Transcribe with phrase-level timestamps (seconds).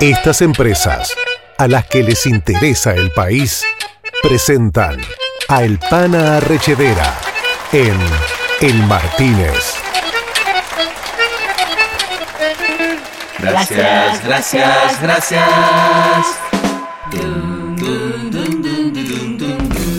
[0.00, 1.12] Estas empresas,
[1.58, 3.64] a las que les interesa el país,
[4.22, 5.00] presentan
[5.48, 7.18] a El Pana Arrechedera
[7.72, 7.98] en
[8.60, 9.74] El Martínez.
[13.38, 15.44] Gracias, gracias, gracias.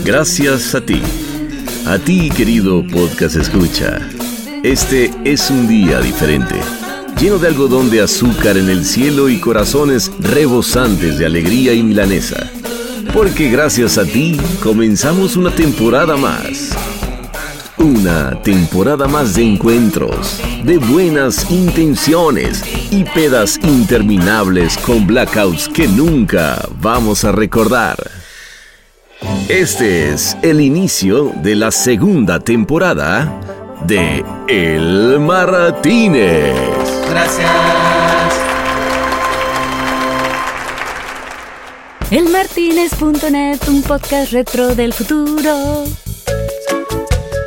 [0.03, 1.03] Gracias a ti.
[1.87, 3.99] A ti, querido podcast escucha.
[4.63, 6.55] Este es un día diferente,
[7.17, 12.51] lleno de algodón de azúcar en el cielo y corazones rebosantes de alegría y milanesa.
[13.13, 16.75] Porque gracias a ti comenzamos una temporada más.
[17.77, 26.67] Una temporada más de encuentros, de buenas intenciones y pedas interminables con blackouts que nunca
[26.81, 27.97] vamos a recordar.
[29.47, 33.48] Este es el inicio de la segunda temporada
[33.85, 36.55] de El Martínez.
[37.09, 37.49] Gracias.
[42.11, 45.83] Elmartinez.net, un podcast retro del futuro.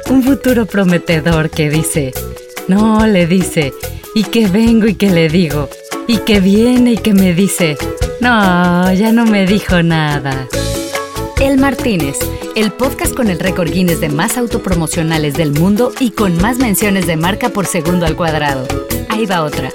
[0.09, 2.13] Un futuro prometedor que dice,
[2.69, 3.73] no le dice,
[4.15, 5.69] y que vengo y que le digo,
[6.07, 7.77] y que viene y que me dice,
[8.21, 10.47] no, ya no me dijo nada.
[11.43, 12.21] El Martínez,
[12.55, 17.09] el podcast con el récord Guinness de más autopromocionales del mundo y con más menciones
[17.09, 18.65] de marca por segundo al cuadrado.
[19.09, 19.69] Ahí va otra.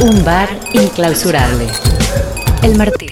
[0.00, 1.66] Un bar inclausurable.
[2.62, 3.09] El Martínez.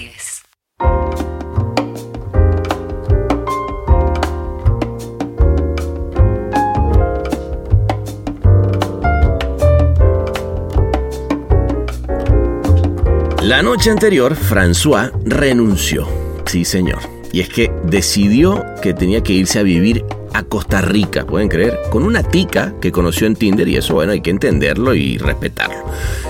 [13.49, 16.07] La noche anterior, François renunció.
[16.45, 16.99] Sí, señor.
[17.31, 20.05] Y es que decidió que tenía que irse a vivir
[20.35, 21.79] a Costa Rica, ¿pueden creer?
[21.89, 25.83] Con una tica que conoció en Tinder y eso, bueno, hay que entenderlo y respetarlo.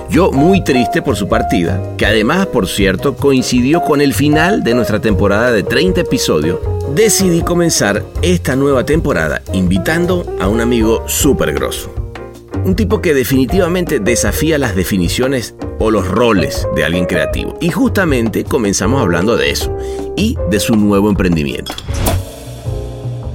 [0.09, 4.75] Yo muy triste por su partida, que además, por cierto, coincidió con el final de
[4.75, 6.59] nuestra temporada de 30 episodios,
[6.96, 11.99] decidí comenzar esta nueva temporada invitando a un amigo súper grosso.
[12.66, 17.56] Un tipo que definitivamente desafía las definiciones o los roles de alguien creativo.
[17.62, 19.75] Y justamente comenzamos hablando de eso
[20.16, 21.74] y de su nuevo emprendimiento.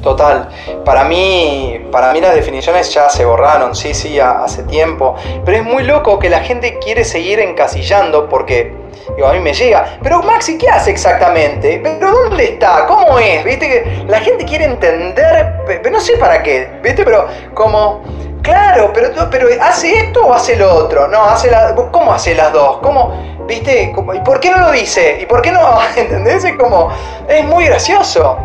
[0.03, 0.51] Total.
[0.85, 5.17] Para mí, para mí las definiciones ya se borraron, sí, sí, hace tiempo.
[5.47, 8.75] Pero es muy loco que la gente quiere seguir encasillando porque,
[9.17, 9.99] digo, a mí me llega.
[10.03, 11.81] Pero Maxi, ¿qué hace exactamente?
[11.83, 12.85] ¿Pero dónde está?
[12.87, 13.43] ¿Cómo es?
[13.43, 13.67] ¿Viste?
[13.67, 17.03] Que la gente quiere entender, pero no sé para qué, ¿viste?
[17.03, 18.03] Pero como...
[18.45, 21.09] Claro, pero, pero ¿hace esto o hace lo otro?
[21.09, 22.79] No, hace la, ¿cómo hace las dos?
[22.83, 23.13] ¿Cómo?
[23.49, 23.95] ¿Viste?
[24.15, 25.19] ¿Y por qué no lo dice?
[25.21, 25.79] ¿Y por qué no?
[25.97, 26.45] ¿Entendés?
[26.45, 26.91] Es como...
[27.27, 28.39] Es muy gracioso.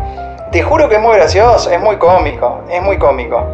[0.50, 3.46] Te juro que es muy gracioso, es muy cómico, es muy cómico.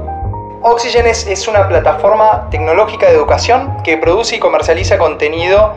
[0.63, 5.75] Oxygen es, una plataforma tecnológica de educación que produce y comercializa contenido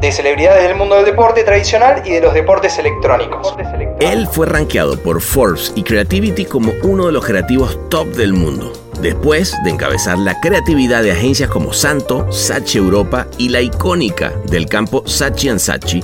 [0.00, 3.56] de celebridades del mundo del deporte tradicional y de los deportes electrónicos.
[4.00, 8.72] Él fue rankeado por Forbes y Creativity como uno de los creativos top del mundo,
[9.00, 14.66] después de encabezar la creatividad de agencias como Santo, Sachi Europa y la icónica del
[14.66, 16.02] campo Sachi Sachi.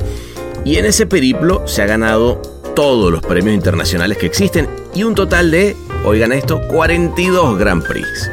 [0.65, 2.41] Y en ese periplo se ha ganado
[2.75, 8.31] todos los premios internacionales que existen y un total de, oigan esto, 42 Grand Prix,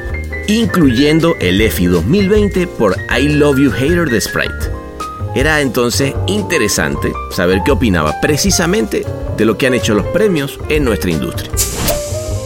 [0.47, 4.71] incluyendo el EFI 2020 por I Love You Hater de Sprite.
[5.35, 10.83] Era entonces interesante saber qué opinaba precisamente de lo que han hecho los premios en
[10.83, 11.49] nuestra industria.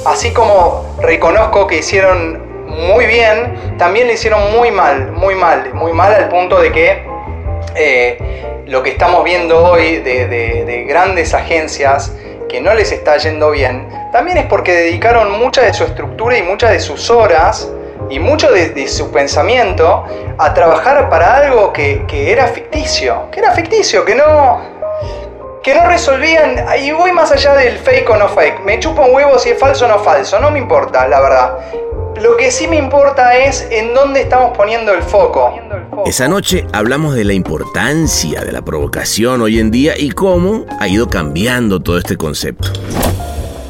[0.05, 5.93] Así como reconozco que hicieron muy bien, también le hicieron muy mal, muy mal, muy
[5.93, 7.03] mal al punto de que
[7.75, 8.17] eh,
[8.65, 12.13] lo que estamos viendo hoy de, de, de, grandes agencias
[12.49, 16.43] que no les está yendo bien, también es porque dedicaron mucha de su estructura y
[16.43, 17.71] muchas de sus horas
[18.09, 20.05] y mucho de, de su pensamiento
[20.37, 24.76] a trabajar para algo que, que, era ficticio, que era ficticio, que no,
[25.67, 29.13] que no resolvían, y voy más allá del fake o no fake, me chupa un
[29.13, 31.57] huevo si es falso o no falso, no me importa, la verdad.
[32.21, 35.59] Lo que sí me importa es en dónde estamos poniendo el foco.
[36.05, 40.87] Esa noche hablamos de la importancia de la provocación hoy en día y cómo ha
[40.87, 42.69] ido cambiando todo este concepto.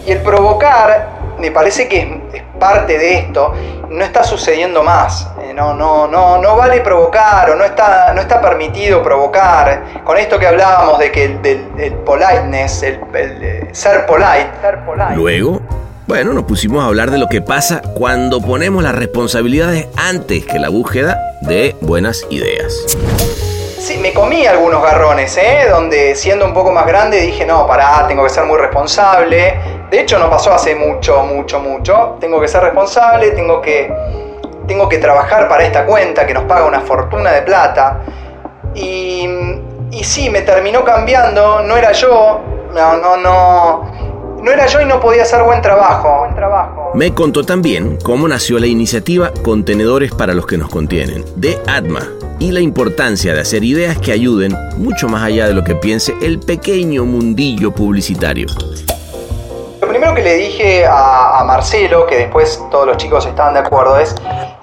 [0.05, 3.53] Y el provocar, me parece que es, parte de esto,
[3.89, 5.29] no está sucediendo más.
[5.53, 10.03] No, no, no, no vale provocar o no está, no está permitido provocar.
[10.03, 14.85] Con esto que hablábamos de que el, del, el politeness, el, el, ser, polite, ser
[14.85, 15.15] polite.
[15.15, 15.61] Luego
[16.07, 20.57] bueno, nos pusimos a hablar de lo que pasa cuando ponemos las responsabilidades antes que
[20.57, 22.73] la búsqueda de buenas ideas.
[23.77, 25.67] sí, me comí algunos garrones, ¿eh?
[25.69, 29.59] Donde siendo un poco más grande dije, no, pará, tengo que ser muy responsable.
[29.89, 32.17] De hecho, no pasó hace mucho, mucho, mucho.
[32.19, 33.91] Tengo que ser responsable, tengo que,
[34.67, 38.01] tengo que trabajar para esta cuenta que nos paga una fortuna de plata.
[38.75, 39.27] Y,
[39.91, 42.41] y sí, me terminó cambiando, no era yo,
[42.73, 44.07] no, no, no.
[44.43, 46.19] No era yo y no podía hacer buen trabajo.
[46.19, 46.91] Buen trabajo.
[46.93, 52.07] Me contó también cómo nació la iniciativa Contenedores para los que nos contienen, de ADMA,
[52.39, 56.13] y la importancia de hacer ideas que ayuden mucho más allá de lo que piense
[56.21, 58.47] el pequeño mundillo publicitario.
[59.87, 63.97] Lo primero que le dije a, Marcelo, que después todos los chicos estaban de acuerdo,
[63.97, 64.13] es,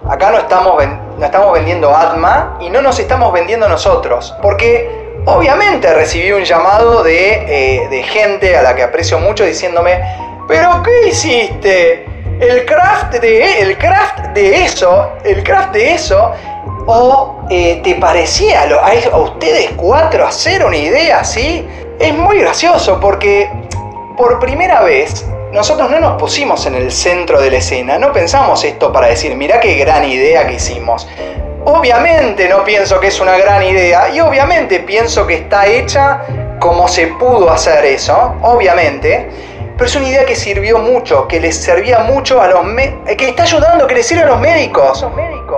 [0.06, 0.85] acá no estamos,
[1.19, 4.87] no estamos vendiendo ADMA y no nos estamos vendiendo nosotros, porque
[5.25, 9.99] obviamente recibí un llamado de, eh, de, gente a la que aprecio mucho diciéndome,
[10.47, 12.05] pero ¿qué hiciste?
[12.38, 16.32] El craft de, el craft de eso, el craft de eso,
[16.85, 21.67] o eh, te parecía a, a, ustedes cuatro hacer una idea así,
[21.99, 23.50] es muy gracioso porque
[24.16, 28.64] por primera vez nosotros no nos pusimos en el centro de la escena, no pensamos
[28.64, 31.08] esto para decir, mira qué gran idea que hicimos.
[31.64, 36.22] Obviamente no pienso que es una gran idea y obviamente pienso que está hecha
[36.58, 39.31] como se pudo hacer eso, obviamente,
[39.76, 43.28] pero es una idea que sirvió mucho, que les servía mucho a los médicos, que
[43.28, 45.06] está ayudando, que les sirve a los médicos.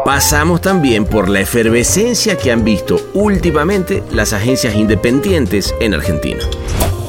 [0.05, 6.41] Pasamos también por la efervescencia que han visto últimamente las agencias independientes en Argentina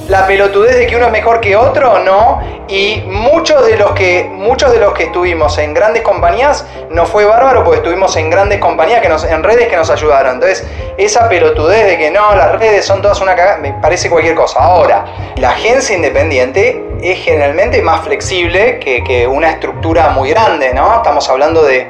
[0.09, 2.39] la pelotudez de que uno es mejor que otro, no.
[2.67, 7.25] Y muchos de los que, muchos de los que estuvimos en grandes compañías no fue
[7.25, 10.35] bárbaro porque estuvimos en grandes compañías que nos, en redes que nos ayudaron.
[10.35, 10.67] Entonces,
[10.97, 14.59] esa pelotudez de que no, las redes son todas una cagada, me parece cualquier cosa.
[14.59, 15.05] Ahora,
[15.37, 20.95] la agencia independiente es generalmente más flexible que, que una estructura muy grande, ¿no?
[20.95, 21.87] Estamos hablando de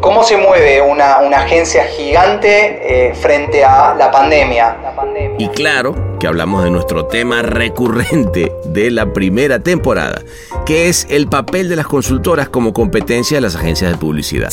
[0.00, 4.76] cómo se mueve una, una agencia gigante eh, frente a la pandemia.
[4.82, 5.36] la pandemia.
[5.38, 10.20] Y claro que hablamos de nuestro tema recurrente de la primera temporada,
[10.64, 14.50] que es el papel de las consultoras como competencia de las agencias de publicidad.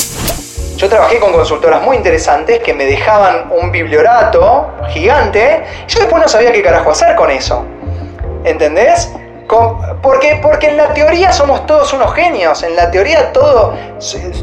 [0.77, 5.63] Yo trabajé con consultoras muy interesantes que me dejaban un bibliorato gigante.
[5.87, 7.65] Yo después no sabía qué carajo hacer con eso.
[8.43, 9.11] ¿Entendés?
[10.01, 13.75] Porque, porque en la teoría somos todos unos genios, en la teoría todo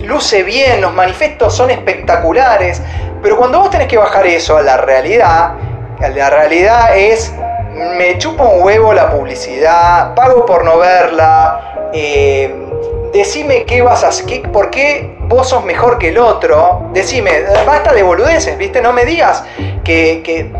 [0.03, 2.81] luce bien, los manifestos son espectaculares,
[3.23, 5.55] pero cuando vos tenés que bajar eso a la realidad,
[6.01, 7.33] la realidad es,
[7.97, 12.55] me chupa un huevo la publicidad, pago por no verla, eh,
[13.13, 17.93] decime qué vas a hacer, por qué vos sos mejor que el otro, decime, basta
[17.93, 18.81] de boludeces, ¿viste?
[18.81, 19.45] No me digas
[19.85, 20.53] que...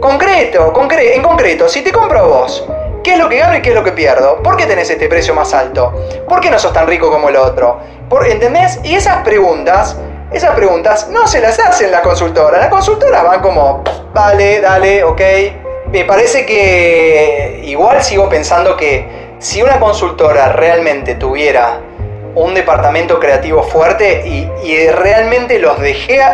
[0.00, 2.66] Concreto, concre en concreto, si te compro vos,
[3.02, 4.42] ¿Qué es lo que gano y qué es lo que pierdo?
[4.42, 5.92] ¿Por qué tenés este precio más alto?
[6.28, 7.78] ¿Por qué no sos tan rico como el otro?
[8.10, 8.78] ¿Por, ¿Entendés?
[8.84, 9.96] Y esas preguntas,
[10.30, 12.60] esas preguntas no se las hacen las consultoras.
[12.60, 13.82] Las consultoras van como,
[14.12, 15.20] vale, dale, ok.
[15.92, 21.80] Me parece que igual sigo pensando que si una consultora realmente tuviera
[22.36, 25.78] un departamento creativo fuerte y, realmente los,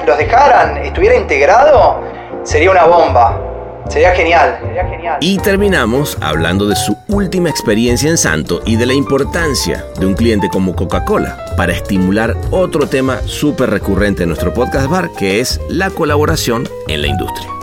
[0.07, 2.03] los dejaran, estuviera integrado,
[2.43, 3.41] sería una bomba.
[3.89, 4.59] Sería genial.
[4.67, 5.19] Sería genial.
[5.21, 10.15] Y terminamos hablando de su última experiencia en Santo y de la importancia de un
[10.15, 15.61] cliente como Coca-Cola para estimular otro tema súper recurrente en nuestro podcast bar, que es
[15.71, 17.56] la colaboración en la industria.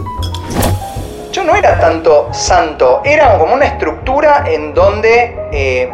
[1.45, 5.89] No era tanto santo, era como una estructura en donde eh,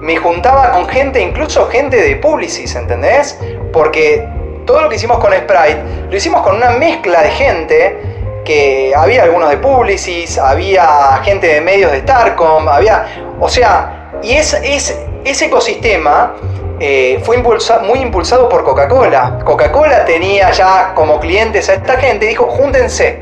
[0.00, 3.38] me juntaba con gente, incluso gente de Publicis, ¿entendés?
[3.72, 4.28] Porque
[4.66, 7.96] todo lo que hicimos con Sprite lo hicimos con una mezcla de gente
[8.44, 13.06] que había algunos de Publicis, había gente de medios de Starcom, había,
[13.40, 16.34] o sea, y es, es ese ecosistema
[16.80, 19.38] eh, fue muy impulsado por Coca-Cola.
[19.44, 23.20] Coca-Cola tenía ya como clientes a esta gente y dijo, júntense,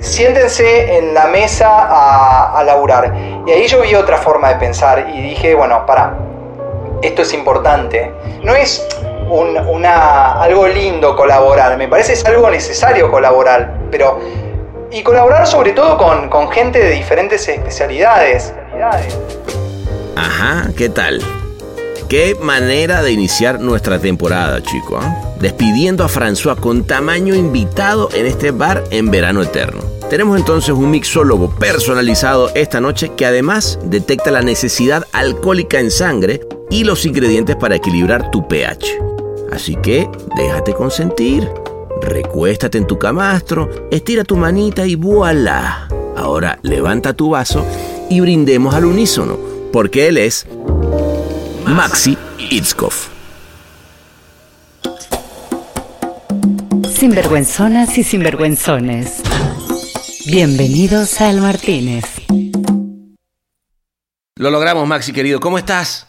[0.00, 3.14] siéntense en la mesa a, a laburar.
[3.46, 6.14] Y ahí yo vi otra forma de pensar y dije, bueno, para,
[7.02, 8.12] esto es importante.
[8.42, 8.86] No es
[9.30, 14.18] una, algo lindo colaborar, me parece es algo necesario colaborar, pero...
[14.92, 18.52] Y colaborar sobre todo con, con gente de diferentes especialidades.
[20.16, 21.22] Ajá, ¿qué tal?
[22.10, 24.98] Qué manera de iniciar nuestra temporada, chico.
[25.00, 25.06] ¿eh?
[25.38, 29.80] Despidiendo a François con tamaño invitado en este bar en verano eterno.
[30.10, 36.40] Tenemos entonces un mixólogo personalizado esta noche que además detecta la necesidad alcohólica en sangre
[36.68, 38.86] y los ingredientes para equilibrar tu pH.
[39.52, 41.48] Así que déjate consentir.
[42.02, 45.86] Recuéstate en tu camastro, estira tu manita y voilà.
[46.16, 47.64] Ahora levanta tu vaso
[48.08, 49.38] y brindemos al unísono,
[49.72, 50.48] porque él es
[51.70, 52.18] Maxi
[52.50, 52.92] Itzkov.
[56.92, 59.22] Sinvergüenzonas y sinvergüenzones.
[60.26, 62.04] Bienvenidos al Martínez.
[64.36, 65.38] Lo logramos, Maxi, querido.
[65.38, 66.08] ¿Cómo estás?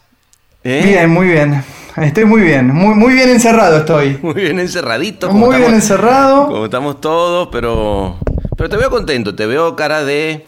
[0.63, 0.81] ¿Eh?
[0.83, 1.63] Bien, muy bien.
[1.95, 2.73] Estoy muy bien.
[2.73, 4.17] Muy, muy bien encerrado estoy.
[4.23, 5.31] Muy bien encerradito.
[5.31, 6.47] Muy bien encerrado.
[6.47, 8.17] Como estamos todos, pero...
[8.57, 9.35] Pero te veo contento.
[9.35, 10.47] Te veo cara de...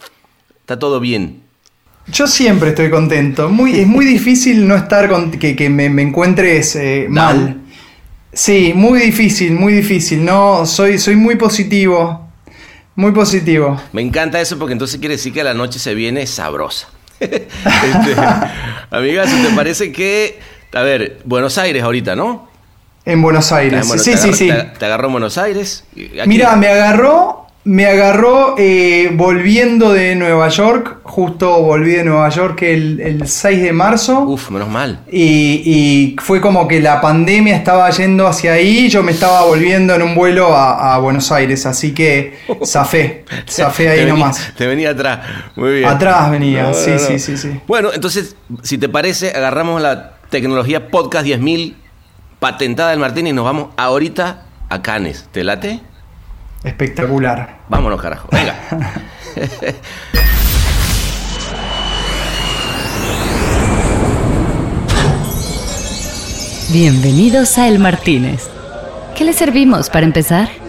[0.62, 1.42] Está todo bien.
[2.07, 3.50] Yo siempre estoy contento.
[3.50, 7.62] Muy, es muy difícil no estar con, que, me, encuentres eh, mal.
[8.33, 10.25] Sí, muy difícil, muy difícil.
[10.25, 12.27] No, soy, soy muy positivo.
[12.95, 13.81] Muy positivo.
[13.91, 16.89] Me encanta eso porque entonces quiere decir que la noche se viene sabrosa.
[17.19, 18.15] este,
[18.91, 20.39] amiga, ¿te parece que...
[20.74, 22.50] A ver, Buenos Aires ahorita, ¿no?
[23.05, 23.88] En Buenos Aires.
[24.01, 24.50] sí, sí, sí.
[24.79, 25.83] Te, agarró en Buenos Aires?
[26.25, 32.62] Mira, me agarró me agarró eh, volviendo de Nueva York, justo volví de Nueva York
[32.63, 34.22] el, 6 de marzo.
[34.22, 35.00] Uf, menos mal.
[35.10, 40.01] Y, fue como que la pandemia estaba yendo hacia ahí, yo me estaba volviendo en
[40.01, 44.53] un vuelo a, Buenos Aires, así que zafé, zafé ahí nomás.
[44.58, 45.20] te venía atrás,
[45.55, 45.86] muy bien.
[45.86, 47.62] Atrás venía, sí, sí, sí, sí.
[47.67, 51.75] Bueno, entonces, si te parece, agarramos la tecnología Podcast 10.000
[52.39, 55.29] patentada del Martín y nos vamos ahorita a Canes.
[55.32, 55.79] ¿Te late?
[56.63, 57.60] Espectacular.
[57.67, 58.29] Vámonos, carajo.
[58.32, 58.55] Venga.
[66.72, 68.50] Bienvenidos a El Martínez.
[69.15, 70.62] ¿Qué le servimos para empezar?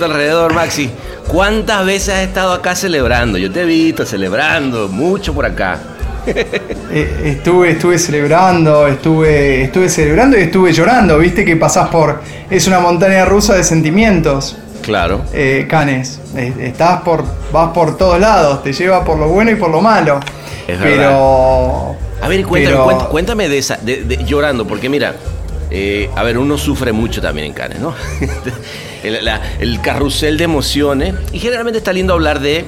[0.00, 0.90] Tu alrededor, Maxi.
[1.28, 3.38] ¿Cuántas veces has estado acá celebrando?
[3.38, 5.78] Yo te he visto celebrando mucho por acá.
[6.92, 11.16] Eh, estuve, estuve celebrando, estuve, estuve celebrando y estuve llorando.
[11.18, 12.20] Viste que pasás por.
[12.50, 14.56] Es una montaña rusa de sentimientos.
[14.82, 15.22] Claro.
[15.32, 16.20] Eh, Canes.
[16.36, 17.24] Eh, estás por.
[17.52, 20.18] vas por todos lados, te lleva por lo bueno y por lo malo.
[20.66, 21.94] Es pero.
[22.20, 22.76] A ver, cuéntame,
[23.08, 25.14] cuéntame de esa, de, llorando, porque mira,
[25.70, 27.94] eh, a ver, uno sufre mucho también en Cannes, ¿no?
[29.02, 31.14] el, carrusel de emociones.
[31.32, 32.64] Y generalmente está lindo hablar de,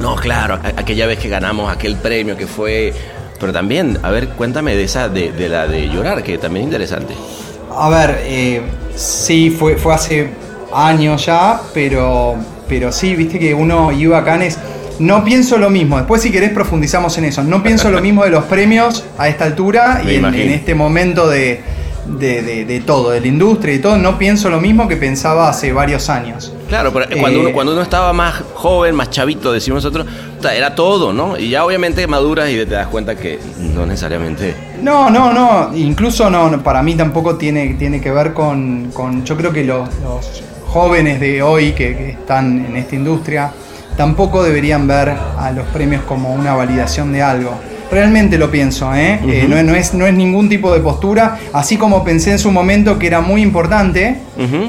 [0.00, 2.92] no, claro, aquella vez que ganamos aquel premio que fue...
[3.38, 7.14] Pero también, a ver, cuéntame de esa, de, la de llorar, que también es interesante.
[7.70, 8.62] A ver, eh,
[8.94, 10.30] sí, fue, fue hace
[10.72, 12.34] años ya, pero,
[12.66, 14.58] pero sí, viste que uno iba a Cannes...
[14.98, 17.44] No pienso lo mismo, después si querés profundizamos en eso.
[17.44, 21.60] No pienso lo mismo de los premios a esta altura y en, este momento de,
[22.06, 26.08] de, todo, de la industria y todo, no pienso lo mismo que pensaba hace varios
[26.08, 26.52] años.
[26.68, 30.06] Claro, pero cuando, uno, eh, cuando uno estaba más joven, más chavito, decimos nosotros,
[30.54, 31.36] era todo, ¿no?
[31.36, 33.38] Y ya obviamente maduras y te das cuenta que
[33.74, 34.54] no necesariamente...
[34.82, 38.92] No, no, no, incluso no, para mí tampoco tiene, tiene que ver con,
[39.24, 39.88] yo creo que los,
[40.66, 43.50] jóvenes de hoy que, que están en esta industria
[43.96, 47.58] tampoco deberían ver a los premios como una validación de algo
[47.90, 49.20] Realmente lo pienso, ¿eh?
[49.26, 51.38] eh no, es, no es ningún tipo de postura.
[51.52, 54.18] Así como pensé en su momento que era muy importante,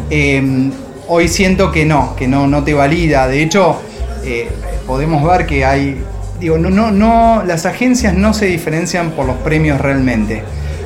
[0.09, 0.69] eh,
[1.07, 3.27] hoy siento que no, que no, no te valida.
[3.27, 3.81] De hecho,
[4.23, 4.49] eh,
[4.85, 6.01] podemos ver que hay.
[6.39, 10.43] Digo, no, no, no, las agencias no se diferencian por los premios realmente.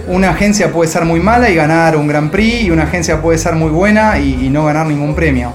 [0.07, 3.37] Una agencia puede ser muy mala y ganar un Gran Prix, y una agencia puede
[3.37, 5.51] ser muy buena y, no ganar ningún premio.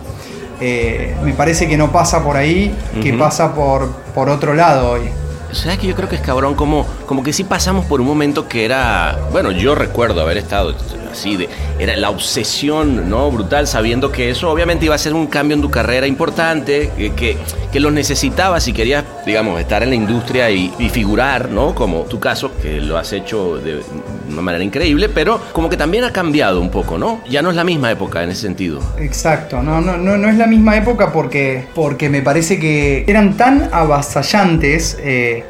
[0.61, 5.25] me parece que no pasa por ahí, que pasa por, por otro lado hoy.
[5.56, 6.54] ¿Sabes que yo creo que es cabrón?
[6.54, 9.18] Como, como que sí pasamos por un momento que era.
[9.32, 10.75] Bueno, yo recuerdo haber estado
[11.16, 13.30] así, de, era la obsesión, ¿no?
[13.30, 17.12] Brutal, sabiendo que eso obviamente iba a ser un cambio en tu carrera importante, que,
[17.12, 17.37] que,
[17.73, 21.75] que lo necesitabas si querías, digamos, estar en la industria y, figurar, ¿no?
[21.75, 23.82] Como tu caso, que lo has hecho de
[24.30, 27.20] una manera increíble, pero como que también ha cambiado un poco, ¿no?
[27.28, 28.80] Ya no es la misma época en ese sentido.
[28.99, 33.37] Exacto, no, no, no, no es la misma época porque, porque me parece que eran
[33.37, 34.96] tan avasallantes.
[35.00, 35.44] Eh,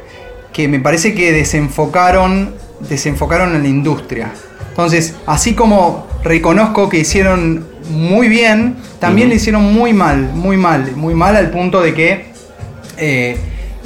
[0.57, 2.55] que me parece que desenfocaron,
[2.89, 4.33] desenfocaron en la industria.
[4.77, 10.95] Entonces, así como reconozco que hicieron muy bien, también le hicieron muy mal, muy mal,
[10.95, 12.25] muy mal al punto de que
[12.97, 13.37] eh,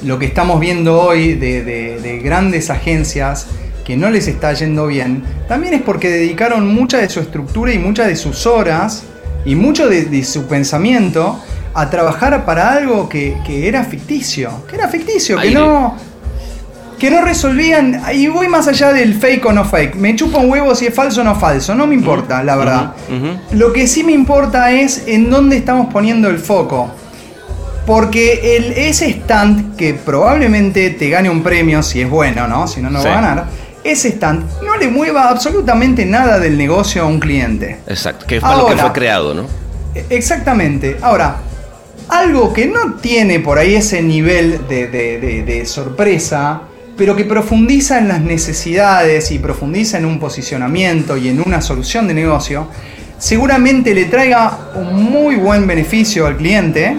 [0.04, 3.48] lo que estamos viendo hoy de, grandes agencias
[3.86, 7.80] que no les está yendo bien, también es porque dedicaron mucha de su estructura y
[7.80, 9.04] muchas de sus horas
[9.46, 11.42] y mucho de, su pensamiento
[11.74, 15.96] a trabajar para algo que, era ficticio, que era ficticio, que no,
[17.02, 20.52] que no resolvían, y voy más allá del fake o no fake, me chupo un
[20.52, 22.94] huevo si es falso o no falso, no me importa, la verdad.
[23.54, 26.92] Lo que sí me importa es en dónde estamos poniendo el foco.
[27.88, 32.68] Porque el, ese stand que probablemente te gane un premio, si es bueno, ¿no?
[32.68, 33.08] Si no, no Sí.
[33.08, 33.46] va a ganar.
[33.84, 37.80] Ese stand no le mueva absolutamente nada del negocio a un cliente.
[37.88, 39.48] Exacto, que es para lo que fue creado, ¿no?
[39.96, 40.98] E- Exactamente.
[41.02, 41.38] Ahora,
[42.10, 46.62] algo que no tiene por ahí ese nivel de, de- de- de sorpresa,
[46.98, 52.08] pero que profundiza en las necesidades y profundiza en un posicionamiento y en una solución
[52.08, 52.68] de negocio,
[53.18, 56.98] seguramente le traiga un muy buen beneficio al cliente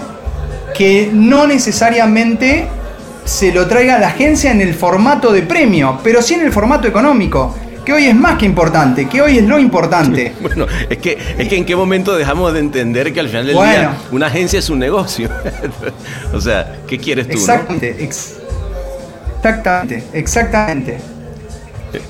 [0.76, 2.66] que no necesariamente
[3.25, 6.52] se lo traiga a la agencia en el formato de premio, pero sí en el
[6.52, 10.32] formato económico, que hoy es más que importante, que hoy es lo importante.
[10.40, 13.54] Bueno, es que, es que en qué momento dejamos de entender que al final del
[13.56, 13.72] Bueno.
[13.72, 15.28] día una agencia es un negocio.
[16.32, 17.34] o sea, ¿qué quieres tú?
[17.34, 17.40] no?
[17.40, 18.34] Exactamente, ex-
[19.42, 20.99] exactamente, exactamente.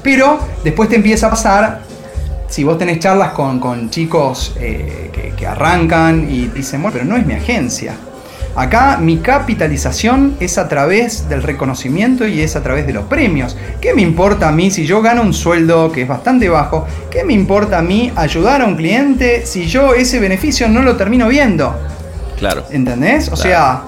[0.02, 1.80] Pero después te empieza a pasar,
[2.48, 7.04] si vos tenés charlas con, con chicos eh, que, que arrancan y dicen, bueno, pero
[7.04, 7.94] no es mi agencia.
[8.54, 13.56] Acá mi capitalización es a través del reconocimiento y es a través de los premios.
[13.80, 16.86] ¿Qué me importa a mí si yo gano un sueldo que es bastante bajo?
[17.10, 20.96] ¿Qué me importa a mí ayudar a un cliente si yo ese beneficio no lo
[20.96, 21.74] termino viendo?
[22.38, 22.64] Claro.
[22.70, 23.28] ¿Entendés?
[23.28, 23.42] O Claro.
[23.42, 23.82] sea,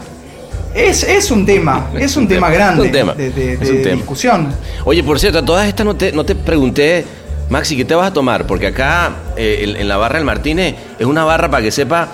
[0.74, 3.70] es, es un tema, es, un, tema, grande Es un tema, de, de- es de
[3.70, 3.96] un tema.
[3.96, 4.48] discusión.
[4.84, 7.04] Oye, por cierto, a todas estas no te, no te pregunté,
[7.48, 8.46] Maxi, ¿qué te vas a tomar?
[8.46, 12.08] Porque acá eh, en, en la barra del Martínez es una barra, para que sepa,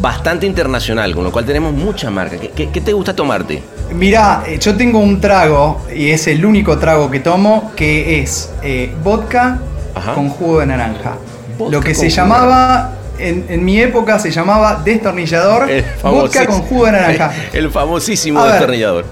[0.00, 2.36] bastante internacional, con lo cual tenemos mucha marca.
[2.38, 3.62] ¿Qué, qué- qué te gusta tomarte?
[3.92, 8.50] Mirá, eh, yo tengo un trago, y es el único trago que tomo, que es
[8.62, 9.58] eh, vodka
[9.94, 10.14] Ajá.
[10.14, 11.16] con jugo de naranja.
[11.58, 12.92] Vodka Lo que se llamaba,
[13.28, 15.68] en, en mi época se llamaba destornillador,
[16.02, 17.32] vodka con jugo de naranja.
[17.52, 18.52] El famosísimo ver.
[18.52, 19.04] destornillador.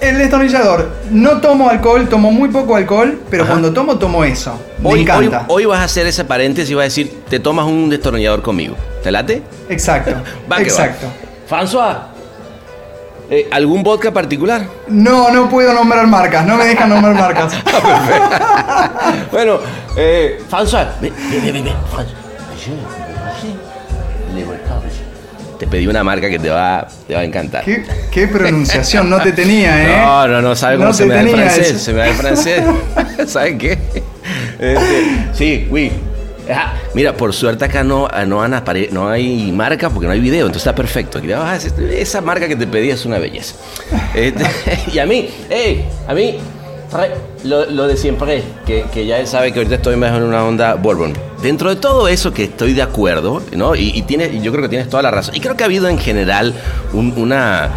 [0.00, 3.52] El destornillador, no tomo alcohol, tomo muy poco alcohol, pero Ajá.
[3.52, 4.60] cuando tomo, tomo eso.
[4.82, 5.44] Me Hoy, encanta.
[5.48, 8.76] hoy vas a hacer ese paréntesis y vas a decir, te tomas un destornillador conmigo.
[9.02, 9.42] ¿Te late?
[9.68, 10.10] Exacto,
[10.50, 10.68] Va que va.
[10.68, 11.06] exacto.
[11.48, 11.96] François,
[13.30, 14.66] eh, ¿algún vodka particular?
[14.88, 17.54] No, no puedo nombrar marcas, no me dejan nombrar marcas.
[19.30, 19.58] Bueno,
[19.96, 21.74] eh, François, ven, ven, ven, ven,
[25.58, 27.64] Te pedí una marca que te va, te va a encantar.
[27.64, 29.96] ¿Qué, qué pronunciación, no te tenía, ¿eh?
[30.04, 31.80] No, no, no, ¿sabe cómo No se me da el francés?
[31.80, 32.62] Se me da el francés.
[33.26, 33.78] ¿Sabe qué?
[34.58, 35.92] Este, sí, oui.
[36.52, 40.12] Ah, mira, por suerte acá no, ah, no, han apare- no hay marca porque no
[40.12, 41.20] hay video, entonces está perfecto.
[41.36, 41.56] Ah,
[41.92, 43.54] esa marca que te pedí es una belleza.
[44.14, 44.44] Este,
[44.92, 46.38] y a mí, hey, a mí,
[47.44, 50.44] lo, lo de siempre, que, que ya él sabe que ahorita estoy mejor en una
[50.44, 51.14] onda Bourbon.
[51.44, 53.74] Dentro de todo eso que estoy de acuerdo, ¿no?
[53.74, 55.34] Y, y tiene, y yo creo que tienes toda la razón.
[55.36, 56.54] Y creo que ha habido en general
[56.94, 57.68] un- una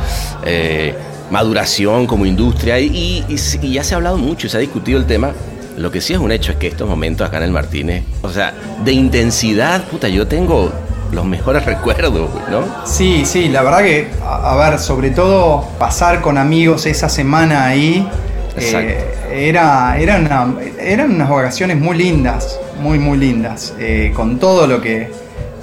[0.45, 0.95] eh,
[1.31, 4.97] maduración como industria y, y- y ya se ha hablado mucho y se ha discutido
[4.97, 5.33] el tema.
[5.77, 8.29] Lo que sí es un hecho es que estos momentos acá en el Martínez, o
[8.29, 8.53] sea,
[8.85, 10.71] de intensidad, puta, yo tengo
[11.11, 12.61] los mejores recuerdos, ¿no?
[12.85, 17.65] Sí, sí, la verdad que, a, a ver, sobre todo pasar con amigos esa semana
[17.65, 18.07] ahí,
[18.55, 19.03] eh,
[19.49, 24.81] era, era una- eran unas vacaciones muy lindas, muy, muy lindas, eh, con todo lo
[24.81, 25.11] que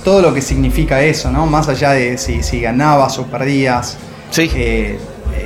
[0.05, 1.46] todo lo que significa eso, ¿no?
[1.46, 3.96] Más allá de si, si ganabas o perdías.
[4.31, 4.50] Sí.
[4.55, 4.98] eh,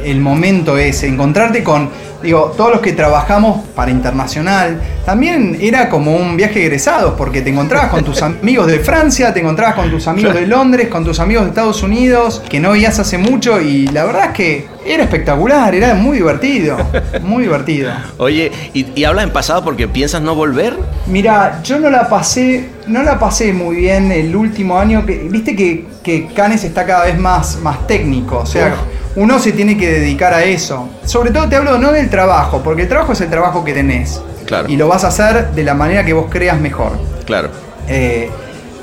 [0.05, 1.91] el momento ese, encontrarte con,
[2.23, 7.49] digo, todos los que trabajamos para internacional, también era como un viaje egresado, porque te
[7.49, 11.19] encontrabas con tus amigos de Francia, te encontrabas con tus amigos de Londres, con tus
[11.19, 15.05] amigos de Estados Unidos, que no veías hace mucho, y la verdad es que era
[15.05, 16.77] espectacular, era muy divertido,
[17.23, 17.91] muy divertido.
[18.19, 20.77] Oye, ¿y, y hablas en pasado porque piensas no volver?
[21.07, 25.07] Mira, yo no la pasé, no la pasé muy bien el último año.
[25.07, 28.41] Que, Viste que, que Cannes está cada vez más, más técnico.
[28.41, 28.75] O sea,
[29.17, 30.91] uno se tiene que dedicar a eso.
[31.07, 34.21] Sobre todo te hablo no del trabajo, porque el trabajo es el trabajo que tenés.
[34.49, 34.69] Claro.
[34.69, 36.99] Y lo vas a hacer de la manera que vos creas mejor.
[37.27, 37.51] Claro.
[37.87, 38.31] Eh,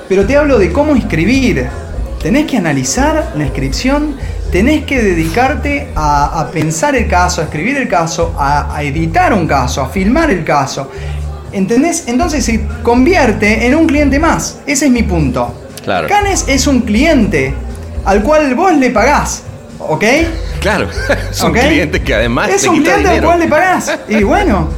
[0.08, 1.68] pero te hablo de cómo escribir.
[2.22, 4.16] Tenés que analizar la inscripción,
[4.52, 9.34] tenés que dedicarte a, a pensar el caso, a escribir el caso, a, a editar
[9.34, 10.90] un caso, a filmar el caso.
[11.52, 12.06] ¿Entendés?
[12.08, 14.60] Entonces se convierte en un cliente más.
[14.68, 15.54] Ese es mi punto.
[15.84, 16.08] Claro.
[16.08, 17.54] Canes es un cliente
[18.06, 19.44] al cual vos le pagás.
[19.80, 20.04] ¿Ok?
[20.66, 20.88] Claro,
[21.30, 21.60] es un ¿Ok?
[21.60, 23.28] cliente que además Es te un quita cliente al dinero.
[23.28, 24.00] cual le pagás.
[24.08, 24.70] Y bueno,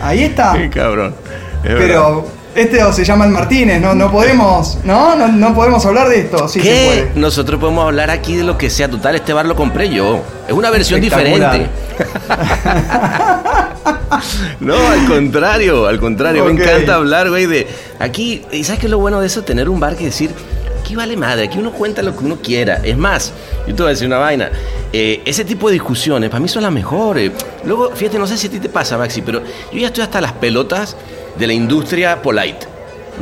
[0.00, 0.52] ahí está.
[0.56, 1.14] Qué cabrón.
[1.62, 1.74] Es.
[1.74, 5.14] Pero este se llama el Martínez, no, no podemos, ¿no?
[5.16, 5.28] ¿no?
[5.28, 6.86] no podemos hablar de esto, sí se ¿Qué?
[6.86, 7.10] puede.
[7.20, 8.88] Nosotros podemos hablar aquí de lo que sea.
[8.88, 10.22] Total, este bar lo compré yo.
[10.48, 11.66] Es una versión diferente.
[14.60, 16.46] no, al contrario, al contrario.
[16.46, 17.66] Me encanta hablar, güey, de
[17.98, 18.42] aquí.
[18.52, 19.42] ¿Y sabes qué es lo bueno de eso?
[19.42, 20.30] Tener un bar que decir,
[20.90, 22.80] aquí vale madre, aquí uno cuenta lo que uno quiera.
[22.82, 23.32] Es más,
[23.64, 24.50] yo te voy a decir una vaina.
[24.92, 27.30] eh, ese tipo de discusiones para mí son las mejores.
[27.64, 29.40] Luego, fíjate, no sé si a ti te pasa, Maxi, pero
[29.72, 30.96] yo ya estoy hasta las pelotas
[31.38, 32.66] de la industria polite.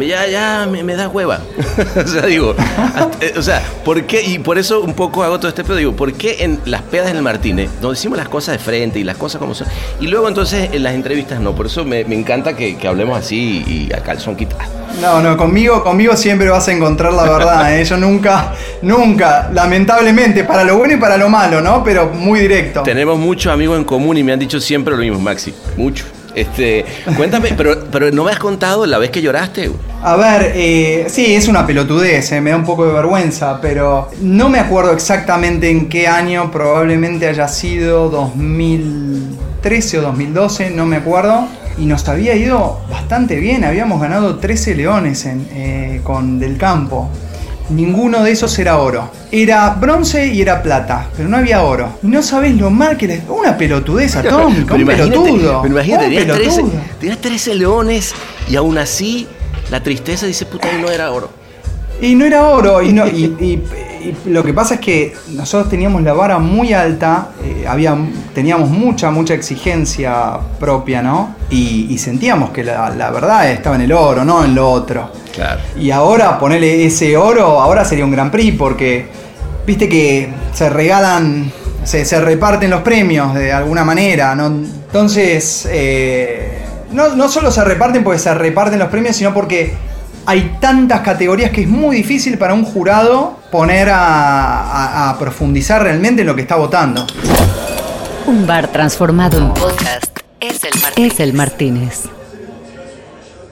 [0.06, 1.40] Ya, ya, me, me da hueva.
[1.96, 2.54] o sea, digo,
[3.20, 4.22] eh, o sea, ¿por qué?
[4.22, 7.10] Y por eso un poco hago todo este pedo, digo, ¿por qué en las pedas
[7.10, 9.66] en el Martínez, donde decimos las cosas de frente y las cosas como son,
[10.00, 11.54] y luego entonces en las entrevistas no?
[11.54, 14.78] Por eso me, me encanta que, que hablemos así y a calzón quitado.
[15.00, 17.84] No, no, conmigo, conmigo siempre vas a encontrar la verdad, ¿eh?
[17.84, 21.84] Yo nunca, nunca, lamentablemente, para lo bueno y para lo malo, ¿no?
[21.84, 22.82] Pero muy directo.
[22.82, 26.04] Tenemos muchos amigos en común y me han dicho siempre lo mismo, Maxi, mucho.
[26.38, 26.84] Este,
[27.16, 29.72] cuéntame, pero, no me has contado la vez que lloraste.
[30.02, 34.08] A ver, eh, sí, es una pelotudez, eh, me da un poco de vergüenza, pero
[34.20, 40.96] no me acuerdo exactamente en qué año, probablemente haya sido 2013 o 2012, no me
[40.96, 41.48] acuerdo.
[41.76, 47.08] Y nos había ido bastante bien, habíamos ganado 13 leones eh, con Del Campo.
[47.70, 49.10] Ninguno de esos era oro.
[49.30, 51.98] Era bronce y era plata, pero no había oro.
[52.02, 53.22] Y no sabés lo mal que les...
[53.28, 55.62] Una pelotudez atómica, un pelotudo.
[55.62, 56.80] pero imagínate, un tenías 13, pelotudo.
[57.00, 58.14] tenías 13 leones
[58.48, 59.26] y aún así
[59.70, 61.30] la tristeza dice, puta, y no era oro.
[62.00, 63.60] Y no era oro, y, no, y
[64.26, 67.96] lo que pasa es que nosotros teníamos la vara muy alta, eh, había,
[68.34, 71.34] teníamos mucha, mucha exigencia propia, ¿no?
[71.50, 75.10] Y, y sentíamos que la, la verdad estaba en el oro, no en lo otro.
[75.34, 75.60] Claro.
[75.78, 79.06] Y ahora ponerle ese oro, ahora sería un Gran Prix, porque
[79.66, 81.52] viste que se regalan,
[81.84, 84.46] se, se reparten los premios de alguna manera, ¿no?
[84.46, 86.58] Entonces, eh,
[86.92, 89.74] no, no solo se reparten porque se reparten los premios, sino porque
[90.30, 93.96] hay tantas categorías que es muy difícil para un jurado poner a,
[94.60, 97.06] a- a profundizar realmente en lo que está votando.
[98.26, 101.12] Un bar transformado en podcast es el Martínez.
[101.14, 102.02] Es el Martínez.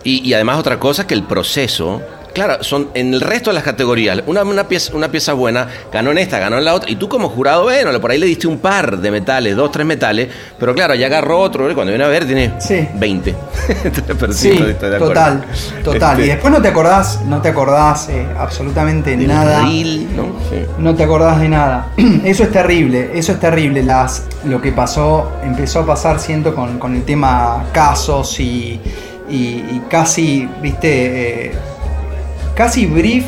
[0.05, 2.03] Y, y además otra cosa que el proceso,
[2.37, 6.11] claro, son en el resto de las categorías, una, una, pieza, una pieza buena ganó
[6.13, 8.47] en esta, ganó en la otra, y tú como jurado, bueno, por ahí le diste
[8.47, 12.05] un par de metales, dos, tres metales, pero claro, ya agarró otro, y cuando viene
[12.05, 12.87] a ver tiene Sí.
[12.95, 13.35] 20.
[14.21, 15.09] Pero Sí, estoy de acuerdo.
[15.09, 15.45] total,
[15.83, 16.13] total.
[16.13, 19.63] Este, Y después no te acordás, no te acordás eh, absolutamente nada.
[19.65, 20.37] reel, ¿no?
[20.51, 20.57] Sí.
[20.79, 21.89] No te acordás de nada.
[22.25, 23.83] Eso es terrible, eso es terrible.
[23.83, 28.81] Las, lo que pasó, empezó a pasar, siento, con, con el tema casos y,
[29.29, 31.53] y- y casi, viste, eh,
[32.57, 33.25] casi brief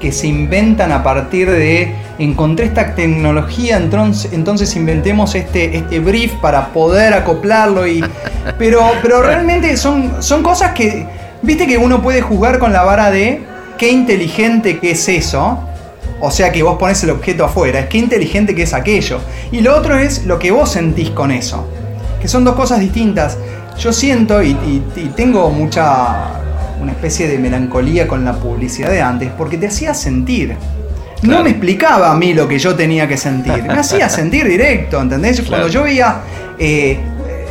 [0.00, 6.32] que se inventan a partir de encontré esta tecnología, entonces, entonces inventemos este, este brief
[6.34, 8.02] para poder acoplarlo y.
[8.58, 11.06] Pero, pero realmente son, son cosas que.
[11.42, 13.42] Viste que uno puede jugar con la vara de
[13.76, 15.58] qué inteligente que es eso.
[16.20, 19.20] O sea que vos pones el objeto afuera, es qué inteligente que es aquello.
[19.52, 21.68] Y lo otro es lo que vos sentís con eso.
[22.22, 23.36] Que son dos cosas distintas.
[23.78, 26.40] Yo siento y, y- y tengo mucha.
[26.80, 30.56] Una especie de melancolía con la publicidad de antes, porque te hacía sentir.
[31.22, 33.62] No me explicaba a mí lo que yo tenía que sentir.
[33.64, 35.36] Me hacía sentir directo, ¿entendés?
[35.40, 35.48] Claro.
[35.50, 36.16] Cuando yo veía.
[36.58, 36.98] eh,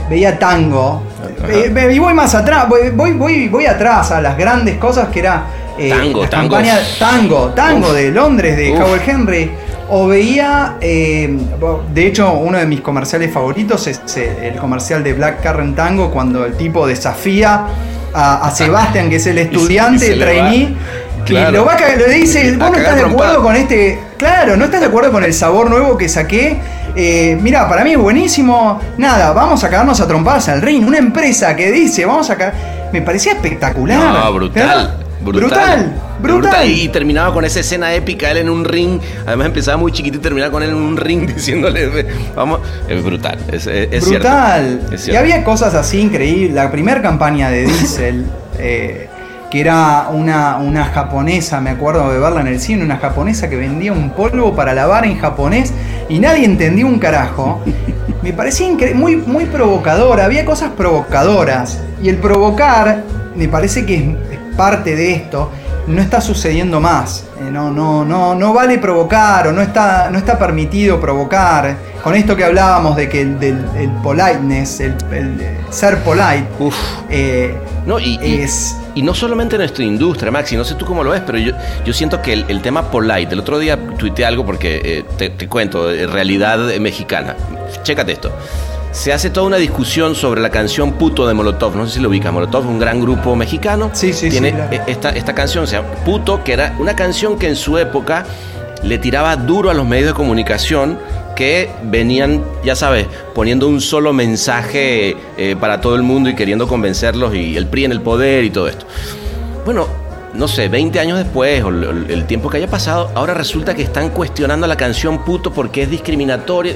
[0.09, 1.03] veía tango.
[1.49, 5.19] Eh, y voy más atrás, voy, voy, voy, voy atrás a las grandes cosas que
[5.19, 5.43] era.
[5.77, 6.49] eh, Tango, las tango.
[6.55, 7.93] campañas- tango, tango Uf.
[7.93, 8.79] de Londres, de Uf.
[8.79, 9.51] Howard Henry.
[9.89, 11.37] O veía, eh,
[11.93, 16.45] de hecho, uno de mis comerciales favoritos es el comercial de Black Current Tango, cuando
[16.45, 17.65] el tipo desafía
[18.13, 20.75] a, a Sebastian, que es el estudiante, el trainee,
[21.25, 21.49] Claro.
[21.49, 23.35] y lo va a cagar- le dice, vos no estás de acuerdo trompada".
[23.43, 26.57] con este, claro, no estás de acuerdo con el sabor nuevo que saqué.
[26.95, 28.79] Eh, mira, para mí es buenísimo.
[28.97, 30.87] Nada, vamos a cagarnos a trompadas al ring.
[30.87, 32.53] Una empresa que dice, vamos a cagar.
[32.93, 33.99] Me parecía espectacular.
[33.99, 34.67] No, brutal.
[34.67, 34.93] ¿verdad?
[35.21, 35.93] Brutal, Brutal.
[36.21, 36.67] brutal.
[36.69, 38.99] Y, y terminaba con esa escena épica, él en un ring.
[39.25, 42.59] Además empezaba muy chiquito y terminaba con él en un ring diciéndole, "Ve, vamos.
[42.87, 44.27] Es brutal, es, es- es cierto.
[44.27, 44.81] brutal.
[45.07, 46.53] Y había cosas así increíbles.
[46.53, 48.25] La primera campaña de Diesel,
[48.59, 49.09] eh,
[49.49, 53.55] que era una, una japonesa, me acuerdo de verla en el cine, una japonesa que
[53.55, 55.73] vendía un polvo para lavar en japonés
[56.09, 57.61] y nadie entendía un carajo.
[58.23, 61.79] Me parecía muy, muy provocadora, había cosas provocadoras.
[62.01, 63.03] Y el provocar,
[63.35, 63.95] me parece que
[64.31, 65.51] es parte de esto,
[65.87, 67.23] no está sucediendo más.
[67.39, 71.77] Eh, no, no, no, no vale provocar o no está, no está permitido provocar.
[72.03, 75.39] Con esto que hablábamos de que el, del el politeness, el, el,
[75.69, 76.75] ser polite, Uf.
[77.09, 78.75] eh, No, y, es...
[78.95, 81.53] y no solamente en nuestra industria, Maxi, no sé tú cómo lo ves, pero yo,
[81.85, 85.29] yo siento que el, el tema polite, el otro día tuiteé algo porque eh, te,
[85.29, 87.35] te cuento, realidad mexicana.
[87.83, 88.31] Chécate esto.
[88.97, 91.75] Se hace toda una discusión sobre la canción Puto de Molotov.
[91.75, 92.31] No sé si lo ubica.
[92.31, 93.91] Molotov es un gran grupo mexicano.
[93.93, 94.73] Sí, sí, Tiene sí, claro.
[94.73, 98.25] eh, esta, esta canción, se llama Puto, que era una canción que en su época
[98.81, 100.97] le tiraba duro a los medios de comunicación
[101.35, 103.05] que venían, ya sabes,
[103.35, 107.85] poniendo un solo mensaje eh, para todo el mundo y queriendo convencerlos y el PRI
[107.85, 108.87] en el poder y todo esto.
[109.63, 109.87] Bueno,
[110.33, 113.83] no sé, 20 años después o el, el tiempo que haya pasado, ahora resulta que
[113.83, 116.73] están cuestionando la canción puto porque es discriminatoria.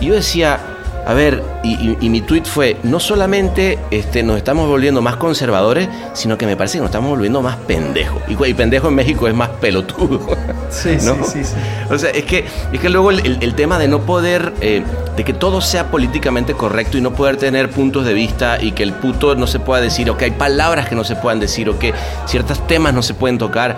[0.00, 0.60] Y yo decía,
[1.04, 5.16] A ver, y, y- y mi tweet fue, no solamente este, nos estamos volviendo más
[5.16, 8.22] conservadores, sino que me parece que nos estamos volviendo más pendejos.
[8.28, 10.20] Y, y pendejo en México es más pelotudo.
[10.72, 11.16] Sí, ¿no?
[11.22, 11.54] sí, sí, sí.
[11.92, 14.82] O sea, es que, es que luego el, el- el tema de no poder, eh,
[15.16, 18.82] de que todo sea políticamente correcto y no poder tener puntos de vista y que
[18.82, 21.68] el puto no se pueda decir, o que hay palabras que no se puedan decir,
[21.68, 21.92] o que
[22.24, 23.76] ciertos temas no se pueden tocar,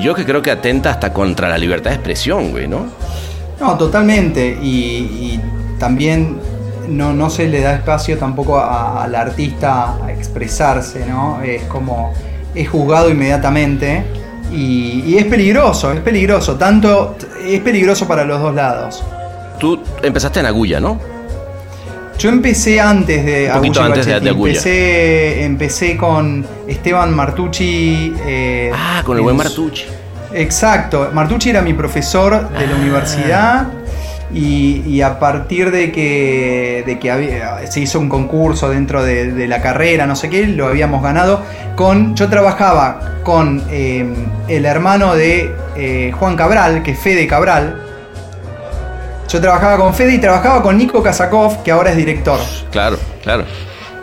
[0.00, 2.86] yo que creo que atenta hasta contra la libertad de expresión, güey, ¿no?
[3.58, 4.56] No, totalmente.
[4.62, 5.40] Y, y
[5.80, 6.38] también
[6.88, 11.40] no, no se le da espacio tampoco al artista a expresarse, ¿no?
[11.42, 12.12] Es como.
[12.54, 14.04] es juzgado inmediatamente.
[14.52, 16.54] Y, y es peligroso, es peligroso.
[16.56, 17.16] Tanto.
[17.44, 19.02] es peligroso para los dos lados.
[19.58, 20.98] Tú empezaste en Agulla, ¿no?
[22.18, 24.24] Yo empecé antes de Un poquito Agulla antes de- Bachetti.
[24.24, 24.52] de Agulla.
[24.52, 28.12] Empecé, empecé con Esteban Martucci.
[28.26, 29.84] eh, Ah, con el en buen Martucci.
[30.34, 32.78] Exacto, Martucci era mi profesor de la Ah.
[32.78, 33.66] universidad
[34.32, 39.60] y, a partir de que, de que se hizo un concurso dentro de, de la
[39.60, 41.42] carrera, no sé qué, lo habíamos ganado
[41.74, 42.14] con...
[42.14, 44.06] Yo trabajaba con eh,
[44.48, 47.82] el hermano de eh, Juan Cabral, que es Fede Cabral.
[49.28, 52.40] Yo trabajaba con Fede y trabajaba con Nico Kazakov, que ahora es director.
[52.70, 53.44] Claro, claro.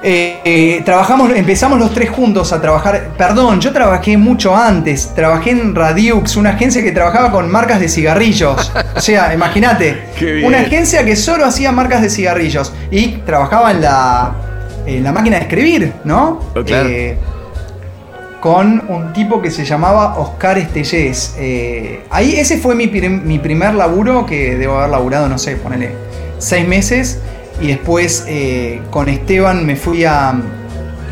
[0.10, 3.10] Eh, eh, trabajamos, empezamos los tres juntos a trabajar.
[3.18, 5.14] Perdón, yo trabajé mucho antes.
[5.14, 8.72] Trabajé en Radiux, una agencia que trabajaba con marcas de cigarrillos.
[8.96, 10.06] O sea, imagínate,
[10.46, 14.32] una agencia que solo hacía marcas de cigarrillos y trabajaba en la,
[14.86, 16.40] en la máquina de escribir, ¿no?
[16.56, 16.88] Oh, claro.
[16.88, 17.18] Eh,
[18.40, 21.36] con un tipo que se llamaba Oscar Estellés.
[21.38, 25.92] Eh, ahí ese fue mi, mi primer laburo que debo haber laburado, no sé, ponele
[26.38, 27.20] seis meses.
[27.62, 30.34] Y después eh, con Esteban me fui a...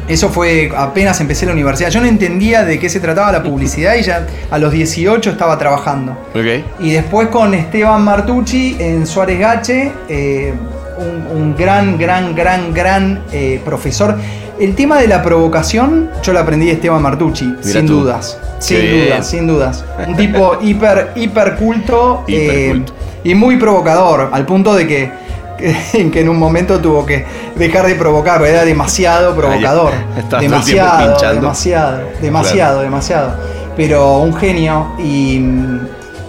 [0.08, 1.90] Eso fue apenas empecé la universidad.
[1.90, 5.58] Yo no entendía de qué se trataba la publicidad y ya a los 18 estaba
[5.58, 6.12] trabajando.
[6.36, 6.64] Ok.
[6.80, 10.54] Y después con Esteban Martucci en Suárez Gache, eh,
[11.00, 14.16] un, un gran, gran, gran, gran eh, profesor.
[14.60, 18.02] El tema de la provocación, yo lo aprendí de Esteban Martucci, sin tú.
[18.02, 18.38] dudas.
[18.60, 19.06] Qué Sin bien.
[19.08, 19.86] dudas, sin dudas.
[20.08, 22.94] Un tipo hiper, hiper culto, eh, Hiperculto.
[23.24, 25.12] y muy provocador, al punto de que,
[25.58, 29.92] que, que en un momento tuvo que dejar de provocar, porque era demasiado provocador.
[30.16, 33.36] Tiempo demasiado, demasiado, demasiado, demasiado.
[33.76, 34.94] Pero un genio.
[35.00, 35.42] Y,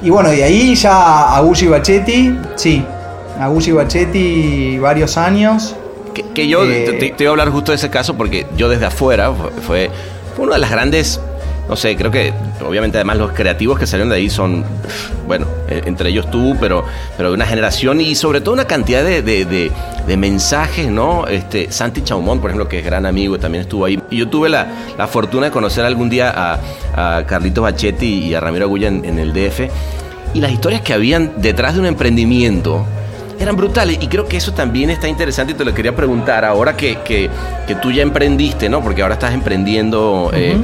[0.02, 2.84] y bueno, de ahí ya Agulli Bachetti, sí.
[3.40, 5.76] Agulli Bachetti varios años.
[6.14, 8.68] Que, que yo Eh, te, te- iba a hablar justo de ese caso porque yo
[8.68, 9.90] desde afuera fue, fue,
[10.34, 11.20] fue una de las grandes,
[11.68, 12.33] no sé, creo que
[12.66, 14.64] obviamente además los creativos que salieron de ahí son,
[15.26, 16.85] bueno, eh, entre ellos tú, pero,
[17.16, 19.70] pero de una generación y sobre todo una cantidad de, de-
[20.16, 21.26] mensajes, ¿no?
[21.26, 24.00] Este, Santi Chaumont, por ejemplo, que es gran amigo, también estuvo ahí.
[24.11, 26.33] Y yo tuve la, la fortuna de conocer algún día
[26.94, 29.62] a, a Carlitos Bachetti y a Ramiro Agulla en, en el DF.
[30.35, 32.85] Y las historias que habían detrás de un emprendimiento
[33.40, 36.76] eran brutales y creo que eso también está interesante y te lo quería preguntar ahora
[36.76, 37.29] que, que-
[37.66, 38.81] que tú ya emprendiste, ¿no?
[38.83, 40.31] Porque ahora estás emprendiendo.
[40.33, 40.57] eh,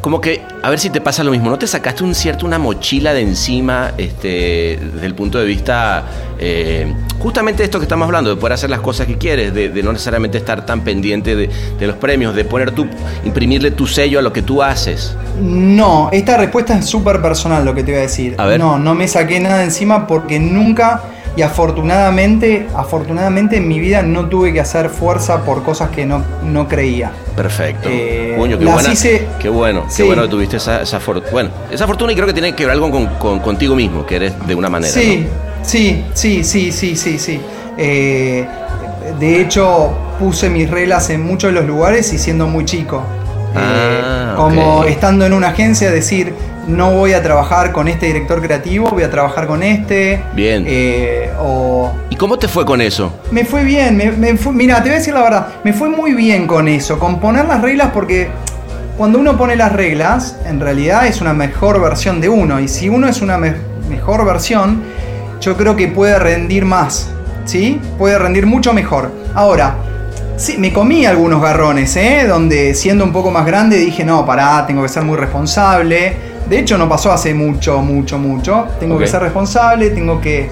[0.00, 2.58] como que, a ver si te pasa lo mismo, ¿no te sacaste un cierto, una
[2.58, 6.04] mochila de encima, este, desde el punto de vista,
[6.38, 9.68] eh, justamente de esto que estamos hablando, de poder hacer las cosas que quieres, de,
[9.68, 12.86] de no necesariamente estar tan pendiente de, de los premios, de poner tu,
[13.24, 15.14] imprimirle tu sello a lo que tú haces?
[15.40, 18.34] No, esta respuesta es súper personal lo que te voy a decir.
[18.38, 18.58] A ver.
[18.58, 21.02] No, no me saqué nada de encima porque nunca
[21.36, 26.22] y afortunadamente, afortunadamente en mi vida no tuve que hacer fuerza por cosas que no,
[26.42, 27.12] no creía.
[27.36, 27.88] Perfecto.
[27.90, 28.92] Eh, Coño, qué buena.
[28.92, 31.30] hice- Qué bueno, qué bueno que tuviste esa, esa fortuna.
[31.32, 34.16] Bueno, esa fortuna y creo que tiene que ver algo con, con- contigo mismo, que
[34.16, 34.92] eres de una manera.
[34.92, 35.64] Sí, ¿no?
[35.64, 37.40] sí, sí, sí, sí, sí, sí.
[37.78, 38.46] Eh,
[39.18, 43.02] de hecho, puse mis reglas en muchos de los lugares y siendo muy chico.
[43.54, 46.32] Eh, Ah, como estando en una agencia, decir,
[46.70, 50.22] no voy a trabajar con este director creativo, voy a trabajar con este.
[50.34, 50.64] Bien.
[50.66, 53.12] Eh, o ¿Y cómo te fue con eso?
[53.30, 55.88] me fue bien, me, me fue- mira, te voy a decir la verdad, me fue
[55.88, 58.28] muy bien con eso, con poner las reglas porque
[58.96, 62.88] cuando uno pone las reglas, en realidad es una mejor versión de uno y si
[62.88, 63.54] uno es una me-
[63.88, 64.82] mejor versión,
[65.40, 67.08] yo creo que puede rendir más,
[67.46, 67.80] ¿sí?
[67.98, 69.10] Puede rendir mucho mejor.
[69.34, 69.74] Ahora,
[70.36, 72.26] sí, me comí algunos garrones, ¿eh?
[72.28, 76.29] Donde siendo un poco más grande dije, no, pará, tengo que ser muy responsable.
[76.48, 78.66] De hecho, no pasó hace mucho, mucho, mucho.
[78.80, 80.50] Tengo que ser responsable, tengo que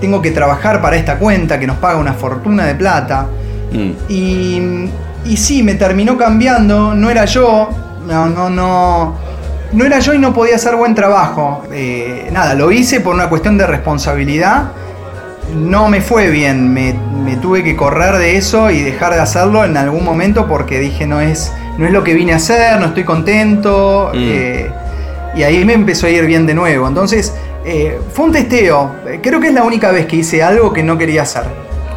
[0.00, 3.26] tengo que trabajar para esta cuenta que nos paga una fortuna de plata.
[3.72, 3.90] Mm.
[4.08, 4.90] Y,
[5.24, 7.70] y sí, me terminó cambiando, no era yo,
[8.06, 9.14] no, no, no,
[9.72, 11.64] no era yo y no podía hacer buen trabajo.
[11.72, 14.72] Eh, nada, lo hice por una cuestión de responsabilidad.
[15.56, 19.64] No me fue bien, me, me tuve que correr de eso y dejar de hacerlo
[19.64, 22.86] en algún momento porque dije no es, no es lo que vine a hacer, no
[22.86, 24.10] estoy contento.
[24.12, 24.18] Mm.
[24.18, 24.70] eh,
[25.36, 26.86] y ahí me empezó a ir bien de nuevo.
[26.88, 28.94] Entonces, eh, fue un testeo.
[29.06, 31.44] Eh, Creo que es la única vez que hice algo que no quería hacer.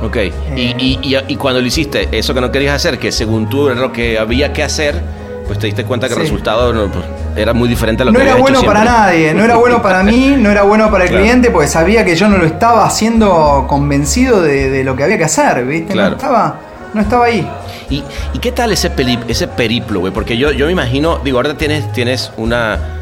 [0.02, 0.15] Ok.
[0.15, 0.30] Y,
[0.62, 0.76] Eh.
[0.78, 3.80] y, y, y cuando lo hiciste, eso que no querías hacer, que según tú era
[3.80, 5.02] lo que había que hacer,
[5.47, 8.17] pues te diste cuenta que el resultado no, pues, era muy diferente a lo No
[8.19, 10.91] que era habías bueno hecho para nadie, no era bueno para mí, no era bueno
[10.91, 11.23] para el Claro.
[11.23, 15.17] cliente, porque sabía que yo no lo estaba haciendo convencido de, de lo que había
[15.17, 15.93] que hacer, ¿viste?
[15.93, 16.12] Claro.
[16.12, 16.60] No, estaba,
[16.93, 17.47] no estaba ahí.
[17.89, 20.12] ¿Y, y qué tal ese, peli- ese periplo, güey?
[20.12, 22.97] Porque yo, yo me imagino, digo, ahora tienes, tienes una,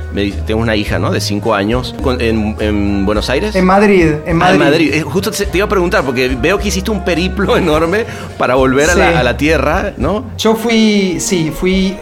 [0.45, 1.11] tengo una hija, ¿no?
[1.11, 3.55] De cinco años, con- en, en Buenos Aires.
[3.55, 4.53] En Madrid, en Ah, Madrid.
[4.55, 4.91] en Madrid.
[4.93, 8.05] Eh, Justo te iba a preguntar, porque veo que hiciste un periplo enorme
[8.37, 10.25] para volver a, la, a la tierra, ¿no?
[10.37, 11.97] Yo fui, sí, fui.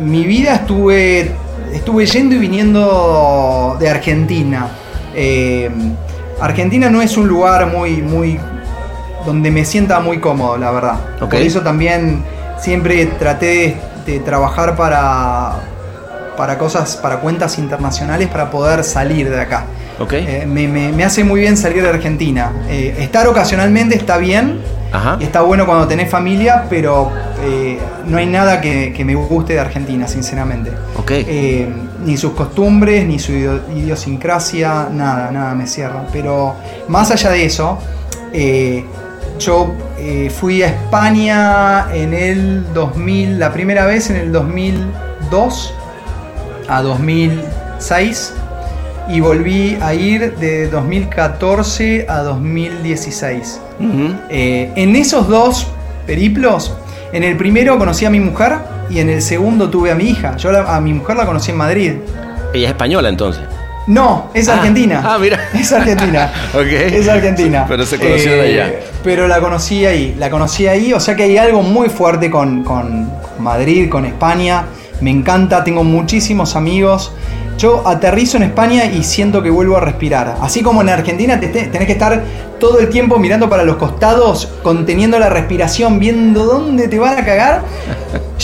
[0.00, 1.30] Mi vida estuve,
[1.72, 4.68] estuve yendo y viniendo de Argentina.
[5.14, 5.70] Eh,
[6.40, 8.38] Argentina no es un lugar muy, muy,
[9.24, 10.96] donde me sienta muy cómodo, la verdad.
[11.18, 12.22] Por eso también
[12.58, 13.46] siempre traté
[14.06, 15.54] de, de trabajar para,
[16.36, 19.64] para cosas, para cuentas internacionales para poder salir de acá.
[19.98, 20.12] Ok.
[20.12, 22.52] Eh, me, me- me hace muy bien salir de Argentina.
[22.68, 24.60] Eh, estar ocasionalmente está bien.
[24.92, 25.16] Ajá.
[25.20, 27.10] Está bueno cuando tenés familia, pero
[27.42, 30.70] eh, no hay nada que, que me guste de Argentina, sinceramente.
[30.96, 31.10] Ok.
[31.10, 31.68] Eh,
[32.04, 36.04] ni sus costumbres, ni su idio- idiosincrasia, nada, nada me cierra.
[36.12, 36.54] Pero
[36.88, 37.78] más allá de eso,
[39.40, 39.74] yo
[40.38, 45.74] fui a España en el 2000, la primera vez en el 2002
[46.68, 48.32] a 2006
[49.08, 53.60] y volví a ir de 2014 a 2016.
[53.78, 54.14] Ujú.
[54.30, 55.68] Eh, en esos dos
[56.06, 56.74] periplos,
[57.12, 58.54] en el primero conocí a mi mujer
[58.90, 60.36] y en el segundo tuve a mi hija.
[60.36, 61.92] Yo la- a mi mujer la conocí en Madrid.
[62.52, 63.42] Ella es española entonces.
[63.86, 65.00] No, es Ah, argentina.
[65.04, 65.38] ah, mira.
[65.54, 66.32] Es argentina.
[66.58, 67.60] Es argentina.
[67.62, 68.72] Eh, Pero se conocieron allá.
[69.04, 70.16] Pero la conocí ahí.
[70.18, 70.92] La conocí ahí.
[70.92, 74.64] O sea que hay algo muy fuerte con, con Madrid, con España.
[75.00, 75.62] Me encanta.
[75.64, 77.12] Tengo muchísimos amigos.
[77.58, 80.36] Yo aterrizo en España y siento que vuelvo a respirar.
[80.42, 82.22] Así como en Argentina te- te- tenés que estar
[82.60, 87.24] todo el tiempo mirando para los costados, conteniendo la respiración, viendo dónde te van a
[87.24, 87.62] cagar.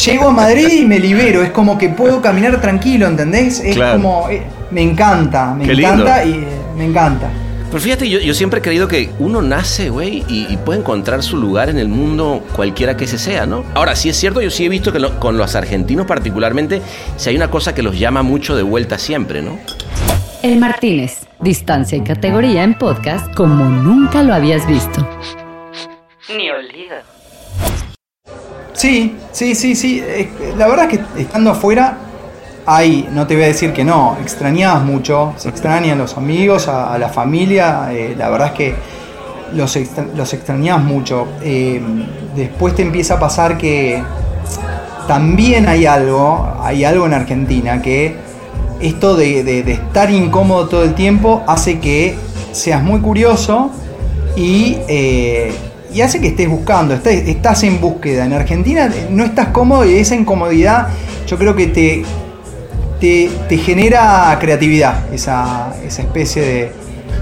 [0.06, 1.42] Llego a Madrid y me libero.
[1.42, 3.60] Es como que puedo caminar tranquilo, ¿entendés?
[3.60, 4.00] Es Claro.
[4.00, 4.28] como.
[4.30, 5.92] eh, me encanta, me Qué lindo.
[5.92, 6.46] encanta y eh,
[6.78, 7.26] me encanta.
[7.72, 11.22] Pero fíjate, yo, yo siempre he creído que uno nace, güey, y, y puede encontrar
[11.22, 13.64] su lugar en el mundo cualquiera que ese sea, ¿no?
[13.74, 16.82] Ahora, sí es cierto, yo sí he visto que lo- con los argentinos particularmente,
[17.16, 19.58] si hay una cosa que los llama mucho de vuelta siempre, ¿no?
[20.42, 25.08] El Martínez, distancia y categoría en podcast como nunca lo habías visto.
[26.36, 26.96] Ni olvido.
[28.74, 30.00] Sí, sí, sí, sí.
[30.04, 31.96] Eh, La verdad es que estando afuera,
[32.66, 36.96] hay, no te voy a decir que no, extrañabas mucho, se extrañan los amigos, a,
[36.98, 38.74] la familia, eh, la verdad es que
[39.54, 41.26] los, extra- los extrañabas mucho.
[41.42, 41.80] Eh,
[42.36, 44.02] después te empieza a pasar que
[45.08, 48.14] también hay algo, hay algo en Argentina que
[48.80, 52.14] esto de, de- estar incómodo todo el tiempo hace que
[52.52, 53.70] seas muy curioso
[54.36, 55.52] y, eh,
[55.92, 58.24] y hace que estés buscando, estás, en búsqueda.
[58.24, 60.88] En Argentina no estás cómodo y esa incomodidad
[61.26, 62.04] yo creo que te,
[63.02, 66.72] te, te genera creatividad, esa, esa especie de...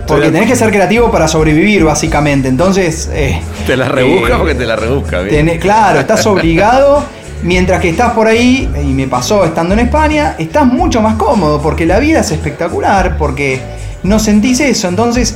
[0.07, 2.49] Porque tenés que ser creativo para sobrevivir, básicamente.
[2.49, 3.09] Entonces...
[3.15, 5.47] eh, Te la rebusca eh, porque te la rebusca, ¿bien?
[5.49, 7.03] Tenés- claro, estás obligado.
[7.43, 11.63] Mientras que estás por ahí, y me pasó estando en España, estás mucho más cómodo
[11.63, 13.59] porque la vida es espectacular, porque
[14.03, 14.89] no sentís eso.
[14.89, 15.35] Entonces,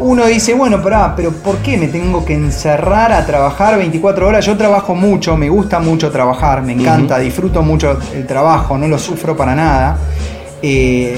[0.00, 4.44] uno dice, bueno, pará, pero ¿por qué me tengo que encerrar a trabajar 24 horas?
[4.44, 8.98] Yo trabajo mucho, me gusta mucho trabajar, me encanta, disfruto mucho el trabajo, no lo
[8.98, 9.98] sufro para nada.
[10.62, 11.16] Eh,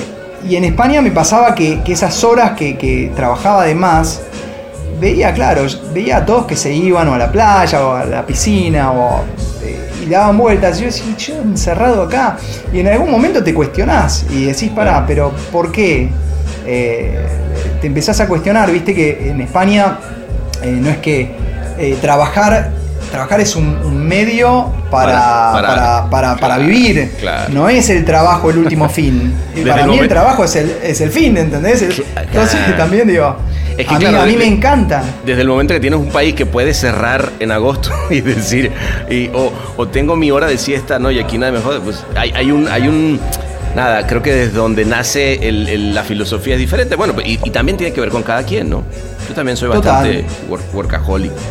[0.49, 4.21] y en España me pasaba que, que esas horas que, que trabajaba de más,
[5.01, 5.62] veía, claro,
[5.95, 9.23] veía a todos que se iban o a la playa o a la piscina o,
[9.62, 10.81] eh, y daban vueltas.
[10.81, 12.37] Yo decía, yo encerrado acá.
[12.73, 16.11] Y en algún momento te cuestionás y decís, pará, pero ¿por qué?
[16.66, 17.27] Eh,
[17.83, 19.99] te empezás a cuestionar, viste que en España
[20.62, 21.33] eh, no es que
[21.79, 22.71] eh, trabajar.
[23.11, 27.11] Trabajar es un, un medio para, Para- para- para, claro, vivir.
[27.21, 27.53] claro.
[27.53, 29.35] No es el trabajo el último fin.
[29.68, 31.83] Para el mí el trabajo es el, es el fin, ¿entendés?
[31.83, 33.37] Entonces también digo,
[33.77, 35.03] Es que a, mí, a me encanta.
[35.27, 38.71] Desde el momento que tienes un país que puede cerrar en agosto y decir,
[39.11, 42.03] y, o, o tengo mi hora de siesta, no, y aquí nada me jode, pues
[42.16, 43.21] hay, hay un, hay un,
[43.75, 46.97] nada, creo que desde donde nace el- el- la filosofía es diferente.
[46.97, 48.83] Bueno, y, y también tiene que ver con cada quien, ¿no?
[49.29, 51.33] Yo también soy bastante work- workaholic.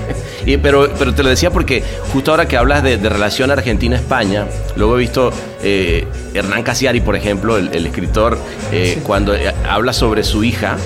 [0.43, 4.47] Y, pero, pero te lo decía porque justo ahora que hablas de, de relación Argentina-España,
[4.75, 5.31] luego he visto
[5.61, 8.39] eh, Hernán Casiari, por ejemplo, el, el escritor,
[8.71, 10.77] eh, cuando eh, habla sobre su hija,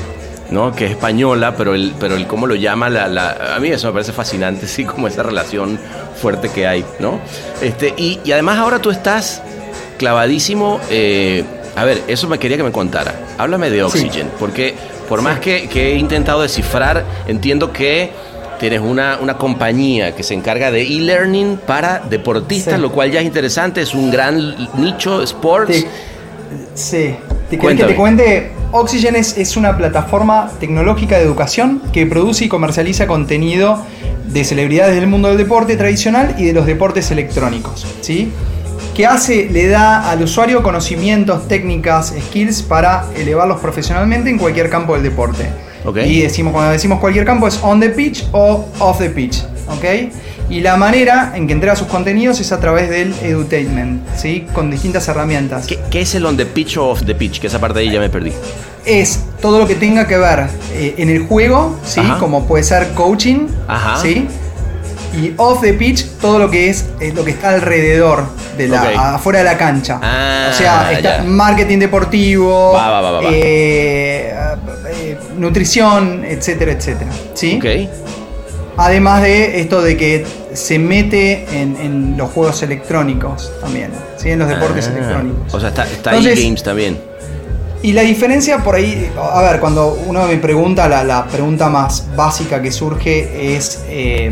[0.51, 0.76] ¿no?
[0.76, 3.88] Que es española, pero el, pero el cómo lo llama, la, la- a mí eso
[3.88, 5.80] me parece fascinante, sí, como esa relación
[6.22, 7.22] fuerte que hay, ¿no?
[7.62, 9.41] Este, y, y además ahora tú estás
[9.98, 11.43] clavadísimo, eh,
[11.76, 13.14] a ver, eso me quería que me contara.
[13.38, 14.74] Háblame de Oxygen, porque
[15.10, 18.12] por más que, que he intentado descifrar, entiendo que
[18.60, 22.82] tienes una, una compañía que se encarga de e-learning para deportistas, Sí.
[22.82, 25.86] lo cual ya es interesante, es un gran nicho, sports.
[26.74, 27.16] Sí.
[27.50, 28.52] ¿Te querés que te cuente?
[28.72, 33.84] Oxygen es, es una plataforma tecnológica de educación que produce y comercializa contenido
[34.28, 37.86] de celebridades del mundo del deporte tradicional y de los deportes electrónicos.
[38.02, 38.32] ¿sí?
[38.96, 44.93] Que hace, le da al usuario conocimientos, técnicas, skills para elevarlos profesionalmente en cualquier campo
[44.93, 45.48] del deporte.
[45.84, 45.98] Ok.
[45.98, 49.43] Y decimos, cuando decimos cualquier campo es on the pitch o off the pitch.
[49.68, 50.12] ¿ok?
[50.50, 54.46] Y la manera en que entrega sus contenidos es a través del edutainment, ¿sí?
[54.54, 55.66] con distintas herramientas.
[55.68, 57.39] ¿Qué, qué es el on the pitch o off the pitch?
[57.39, 58.32] Que esa parte de ahí ya me perdí.
[58.86, 62.00] es todo lo que tenga que ver eh, en el juego, ¿sí?
[62.00, 62.20] Ajá.
[62.20, 64.00] Como puede ser coaching, Ajá.
[64.00, 64.28] ¿sí?
[65.14, 68.26] Y off the pitch, todo lo que es eh, lo que está alrededor
[68.58, 68.89] de la, Ok.
[68.97, 69.99] afuera de la cancha.
[70.01, 71.24] Ah, o sea, está ya.
[71.24, 73.30] marketing deportivo, Va, va, va, va, va.
[73.32, 74.34] eh,
[74.89, 77.12] eh, nutrición, etcétera, etcétera.
[77.34, 77.58] ¿sí?
[77.58, 77.89] Ok.
[78.78, 84.32] Además de esto de que se mete en, en los juegos electrónicos también, ¿sí?
[84.32, 85.53] en los deportes Ah, electrónicos.
[85.53, 86.97] O sea, está, está Entonces- e-games también.
[87.82, 92.08] Y la diferencia por ahí, a ver, cuando uno me pregunta, la, la pregunta más
[92.16, 94.32] básica que surge es, eh,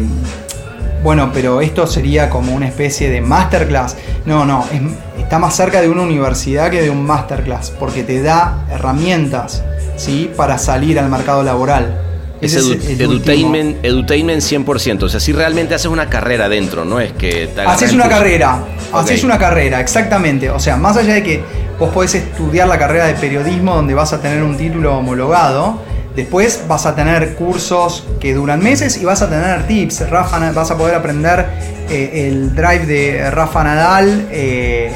[1.03, 3.97] bueno, pero esto sería como una especie de masterclass.
[4.25, 8.21] No, no, es- está más cerca de una universidad que de un masterclass, porque te
[8.21, 9.63] da herramientas,
[9.97, 10.31] ¿sí?
[10.35, 11.99] Para salir al mercado laboral.
[12.41, 15.03] Es edu- el edutainment, edutainment 100%.
[15.05, 16.99] O sea, si realmente haces una carrera dentro, ¿no?
[16.99, 18.59] Es que Haces una carrera,
[18.91, 20.49] haces una carrera, exactamente.
[20.49, 21.41] O sea, más allá de que
[21.79, 25.81] vos podés estudiar la carrera de periodismo donde vas a tener un título homologado,
[26.15, 30.09] después vas a tener cursos que duran meses y vas a tener tips.
[30.09, 31.45] Rafa, vas a poder aprender
[31.89, 34.91] eh, el drive de Rafa Nadal eh,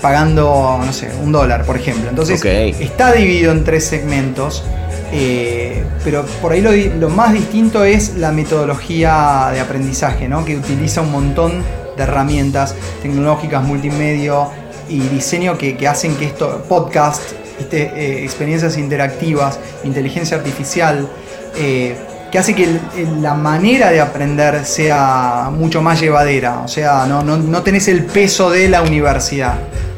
[0.00, 2.08] pagando, no sé, un dólar, por ejemplo.
[2.08, 4.64] Entonces, está dividido en tres segmentos.
[5.12, 6.62] eh, pero por ahí
[6.98, 10.44] lo más distinto es la metodología de aprendizaje, ¿no?
[10.44, 11.62] que utiliza un montón
[11.96, 14.46] de herramientas tecnológicas, multimedia
[14.88, 17.22] y diseño que, que hacen que esto, podcast,
[17.60, 17.92] ¿viste?
[17.94, 21.06] Eh, experiencias interactivas, inteligencia artificial,
[21.56, 21.94] eh,
[22.32, 27.04] que hace que el- el- la manera de aprender sea mucho más llevadera, o sea,
[27.06, 29.54] no, no, no tenés el peso de la universidad.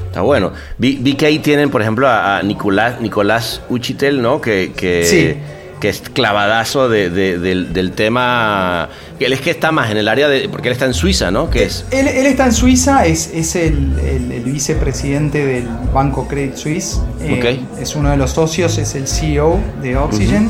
[0.07, 0.53] Está bueno.
[0.77, 4.41] Vi, vi que ahí tienen, por ejemplo, a, a Nicolás, Nicolás Uchitel, ¿no?
[4.43, 5.37] Que, que, Sí.
[5.83, 8.89] Que es clavadazo de- de- del, del tema.
[9.19, 10.49] Que él es que está más en el área de.
[10.49, 11.51] Porque él está en Suiza, ¿no?
[11.51, 11.85] Que es.
[11.91, 17.01] Él, él está en Suiza, es, es el, el- el vicepresidente del Banco Credit Suisse.
[17.21, 20.49] Eh, Es uno de los socios, es el CEO de Oxygen.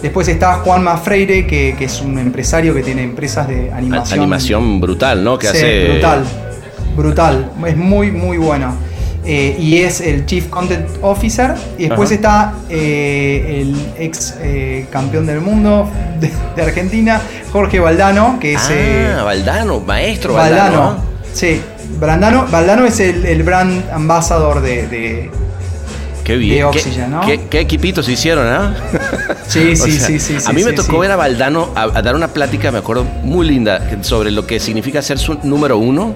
[0.00, 4.20] Después está Juan Mafreire, que, que es un empresario que tiene empresas de animación.
[4.20, 5.36] Animación brutal, ¿no?
[5.40, 5.88] Que Sí, hace.
[5.90, 6.24] brutal.
[6.96, 7.50] Brutal.
[7.66, 8.76] Es muy, muy bueno.
[9.30, 11.54] Eh, y es el Chief Content Officer.
[11.76, 12.14] Y después Ajá.
[12.14, 15.88] está eh, el ex eh, campeón del mundo
[16.20, 17.20] de, de Argentina,
[17.52, 18.68] Jorge Valdano, que es.
[18.70, 20.78] eh, Ah, Valdano, maestro Valdano.
[20.80, 21.04] Valdano.
[21.34, 21.60] Sí,
[22.00, 24.88] Brandano, Valdano es el, el brand ambassador de.
[24.88, 25.30] de-
[26.24, 26.50] Qué bien.
[26.52, 27.20] de ¿Qué- Oxygen, ¿no?
[27.22, 28.74] qué, qué equipitos se hicieron, ¿ah?
[29.46, 30.36] Sí, O sí, sea, sí, sí.
[30.36, 30.98] A sí, mí me sí, tocó sí.
[30.98, 34.58] ver a Valdano a, a dar una plática, me acuerdo, muy linda sobre lo que
[34.58, 36.14] significa ser su número uno.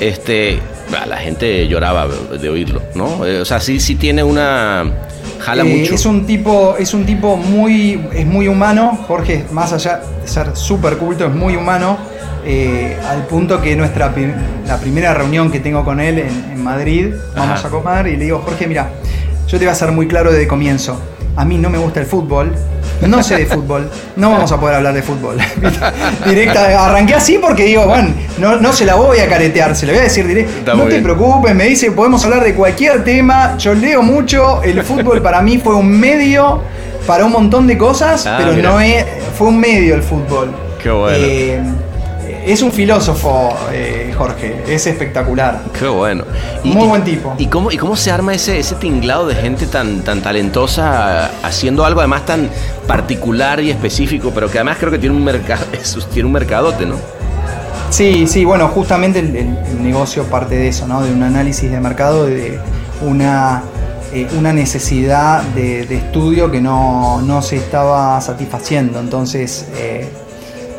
[0.00, 0.58] Este,
[1.06, 3.24] la gente lloraba de oírlo, ¿no?
[3.26, 4.84] Eh, O sea, sí, sí tiene una.
[5.40, 5.94] Jala Eh, mucho.
[5.94, 8.98] Es un tipo, es un tipo muy, es muy humano.
[9.06, 11.96] Jorge, más allá de ser súper culto, es muy humano.
[12.44, 14.12] eh, al punto que nuestra
[14.66, 17.68] la primera reunión que tengo con él en, en Madrid, vamos Ajá.
[17.68, 18.90] a comer y le digo, Jorge, mira,
[19.46, 21.00] yo te voy a ser muy claro desde el comienzo.
[21.36, 22.52] A mí no me gusta el fútbol,
[23.08, 25.36] no sé de fútbol, no vamos a poder hablar de fútbol.
[26.26, 29.92] Directa, arranqué así porque digo, bueno, no, no se la voy a caretear, se le
[29.92, 30.74] voy a decir directo.
[30.74, 31.02] No te bien.
[31.02, 33.56] preocupes, me dice, podemos hablar de cualquier tema.
[33.58, 36.62] Yo leo mucho, el fútbol para mí fue un medio
[37.06, 39.04] para un montón de cosas, Ah, pero no es,
[39.36, 40.50] fue un medio el fútbol.
[40.82, 41.18] Qué bueno.
[41.20, 41.62] Eh,
[42.44, 45.60] es un filósofo, eh, Jorge, es espectacular.
[45.78, 46.24] Qué bueno.
[46.64, 47.34] Muy buen tipo.
[47.38, 51.84] ¿Y cómo, y cómo se arma ese, ese tinglado de gente tan, tan talentosa haciendo
[51.84, 52.48] algo además tan
[52.86, 55.64] particular y específico, pero que además creo que tiene un mercado,
[56.12, 56.96] tiene un mercadote, ¿no?
[57.90, 61.02] Sí, sí, bueno, justamente el, el- el negocio parte de eso, ¿no?
[61.02, 62.58] De un análisis de mercado, de
[63.02, 63.62] una,
[64.14, 68.98] eh, una necesidad de, de estudio que no, no se estaba satisfaciendo.
[68.98, 70.08] Entonces, eh,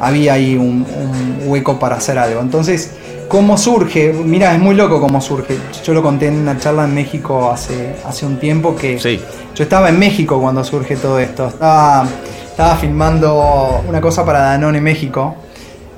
[0.05, 2.41] había ahí un, un hueco para hacer algo.
[2.41, 2.91] Entonces,
[3.27, 4.13] ¿cómo surge?
[4.13, 5.57] Mira, es muy loco cómo surge.
[5.85, 9.19] Yo lo conté en una charla en México hace, hace un tiempo que Sí.
[9.55, 11.47] yo estaba en México cuando surge todo esto.
[11.47, 12.05] Estaba,
[12.45, 15.35] estaba filmando una cosa para Danone México.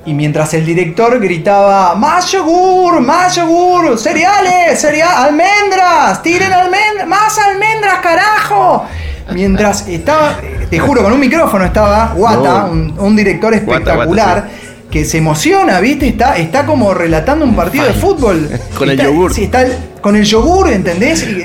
[0.08, 3.02] Y mientras el director gritaba, ¡Más yogur!
[3.02, 3.98] ¡Más yogur!
[3.98, 4.80] ¡Cereales!
[4.80, 6.22] cereal, ¡Almendras!
[6.22, 7.08] ¡Tiren almendras!
[7.08, 8.86] ¡Más almendras, carajo!
[9.34, 10.38] Mientras estaba.
[10.70, 12.72] te juro, con un micrófono estaba Guata, No.
[12.72, 14.50] un, un director Guata, espectacular.
[14.92, 16.08] Que se emociona, ¿viste?
[16.08, 18.48] Está, está como relatando un partido de fútbol.
[18.78, 19.34] Con el yogur.
[19.34, 21.24] Sí, está el- con el yogur, ¿entendés?
[21.24, 21.44] Y-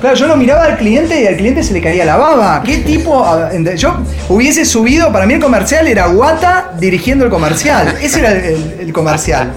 [0.00, 2.60] claro, yo lo miraba al cliente y al cliente se le caía la baba.
[2.64, 3.24] ¿Qué tipo?
[3.76, 3.96] Yo
[4.28, 7.94] hubiese subido, para mí el comercial era Guata dirigiendo el comercial.
[8.02, 9.52] Ese era el, el- el comercial.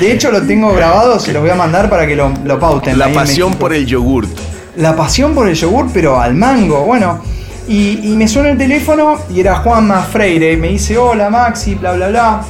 [0.00, 2.98] De hecho, lo tengo grabado, se lo voy a mandar para que lo, lo pauten.
[2.98, 4.28] La pasión por el yogurt.
[4.76, 6.84] La pasión por el yogur, pero al mango.
[6.84, 7.20] Bueno,
[7.68, 10.56] y, me suena el teléfono y era Juanma Freire.
[10.56, 12.40] Me dice, hola Maxi, bla, bla, bla.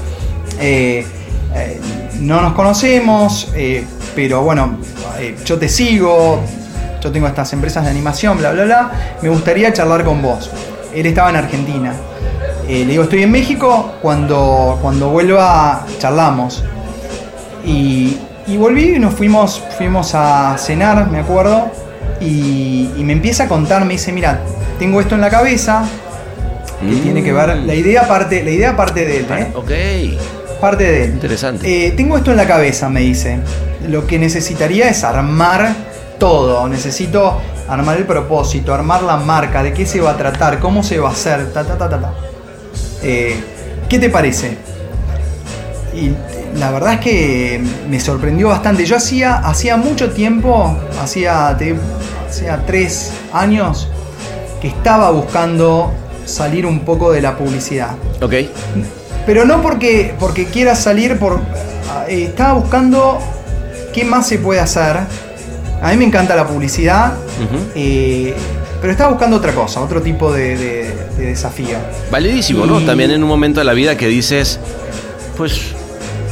[0.59, 1.05] Eh,
[1.55, 1.81] eh,
[2.21, 4.79] no nos conocemos, eh, pero bueno,
[5.45, 6.41] yo te sigo.
[7.03, 8.91] Yo tengo estas empresas de animación, bla, bla, bla.
[9.23, 10.51] Me gustaría charlar con vos.
[10.95, 11.95] Él estaba en Argentina.
[12.69, 13.95] Le digo, estoy en México.
[14.03, 16.63] Cuando, cuando vuelva, charlamos.
[17.65, 21.71] Y, y volví y nos fuimos, fuimos a cenar, me acuerdo.
[22.21, 24.41] Y, y me empieza a contar, me dice, mira,
[24.79, 25.85] tengo esto en la cabeza.
[26.81, 27.01] Que Mm.
[27.03, 27.57] tiene que ver.
[27.59, 29.49] La idea parte, la idea parte de él, ¿eh?
[29.55, 30.61] Ok.
[30.61, 31.11] Parte de él.
[31.13, 31.87] Interesante.
[31.87, 33.39] Eh, tengo esto en la cabeza, me dice.
[33.89, 35.75] Lo que necesitaría es armar
[36.19, 36.67] todo.
[36.69, 40.99] Necesito armar el propósito, armar la marca, de qué se va a tratar, cómo se
[40.99, 42.15] va a hacer, ta ta ta ta ta.
[43.03, 43.37] Eh,
[43.89, 44.57] ¿Qué te parece?
[45.95, 46.11] Y
[46.57, 48.85] la verdad es que me sorprendió bastante.
[48.85, 51.77] Yo hacía, hacía mucho tiempo, hacía, te-
[52.29, 53.89] hacía tres años,
[54.61, 55.93] que estaba buscando
[56.27, 57.91] salir un poco de la publicidad.
[58.21, 58.35] Ok.
[59.27, 61.41] Pero no porque, porque quiera salir por.
[62.09, 63.19] eh, estaba buscando
[63.93, 64.97] qué más se puede hacer.
[65.83, 67.15] A mí me encanta la publicidad.
[67.75, 68.35] Eh,
[68.81, 71.77] pero estaba buscando otra cosa, otro tipo de, de- de desafío.
[72.11, 72.81] Validísimo, ¿no?
[72.81, 74.59] También en un momento de la vida que dices,
[75.37, 75.75] pues,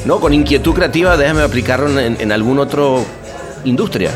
[0.04, 2.82] no, con inquietud creativa déjame aplicarlo en, en alguna otra
[3.64, 4.10] industria.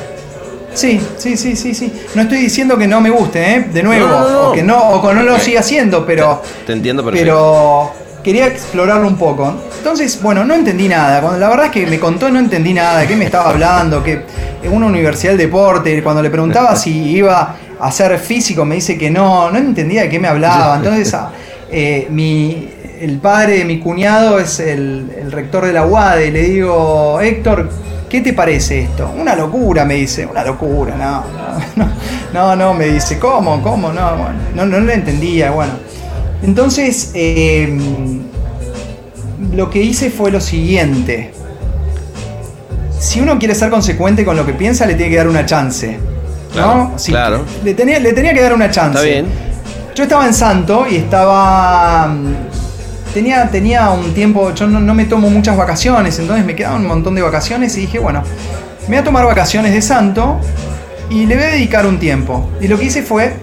[0.74, 1.92] Sí, sí, sí, sí, sí.
[2.14, 3.66] No estoy diciendo que no me guste, ¿eh?
[3.72, 4.06] De nuevo.
[4.06, 4.48] No, no, no.
[4.48, 6.42] O que no, o que no lo siga haciendo, pero.
[6.66, 7.24] Te entiendo perfecto.
[7.24, 9.54] Pero quería explorarlo un poco.
[9.78, 11.20] Entonces, bueno, no entendí nada.
[11.20, 13.00] Cuando, la verdad es que me contó no entendí nada.
[13.00, 14.02] ¿De qué me estaba hablando?
[14.02, 14.24] Que
[14.62, 18.96] en una universidad del deporte, cuando le preguntaba si iba a ser físico, me dice
[18.96, 19.50] que no.
[19.50, 20.76] No entendía de qué me hablaba.
[20.78, 21.30] Entonces, ah,
[21.70, 22.68] eh, mi,
[23.02, 26.30] el padre de mi cuñado es el, el rector de la UADE.
[26.30, 27.68] Le digo, Héctor,
[28.08, 29.12] ¿qué te parece esto?
[29.18, 30.24] Una locura, me dice.
[30.24, 31.24] Una locura, no,
[31.74, 31.88] no,
[32.32, 33.18] no, no, me dice.
[33.18, 33.60] ¿Cómo?
[33.60, 33.92] ¿Cómo?
[33.92, 35.50] No, bueno, no, no lo entendía.
[35.50, 35.72] Bueno,
[36.44, 37.76] entonces, eh,
[39.52, 41.32] lo que hice fue lo siguiente.
[43.00, 45.98] Si uno quiere ser consecuente con lo que piensa, le tiene que dar una chance.
[46.52, 46.98] Claro, ¿no?
[47.00, 47.44] Sí, claro.
[47.64, 48.96] Le tenía, le tenía que dar una chance.
[48.96, 49.26] Está bien.
[49.96, 52.14] Yo estaba en Santo y estaba.
[53.14, 54.52] Tenía, tenía un tiempo.
[54.54, 57.82] Yo no, no me tomo muchas vacaciones, entonces me quedaban un montón de vacaciones y
[57.82, 58.22] dije, bueno,
[58.82, 60.40] me voy a tomar vacaciones de Santo
[61.10, 62.50] y le voy a dedicar un tiempo.
[62.60, 63.34] Y lo que hice fue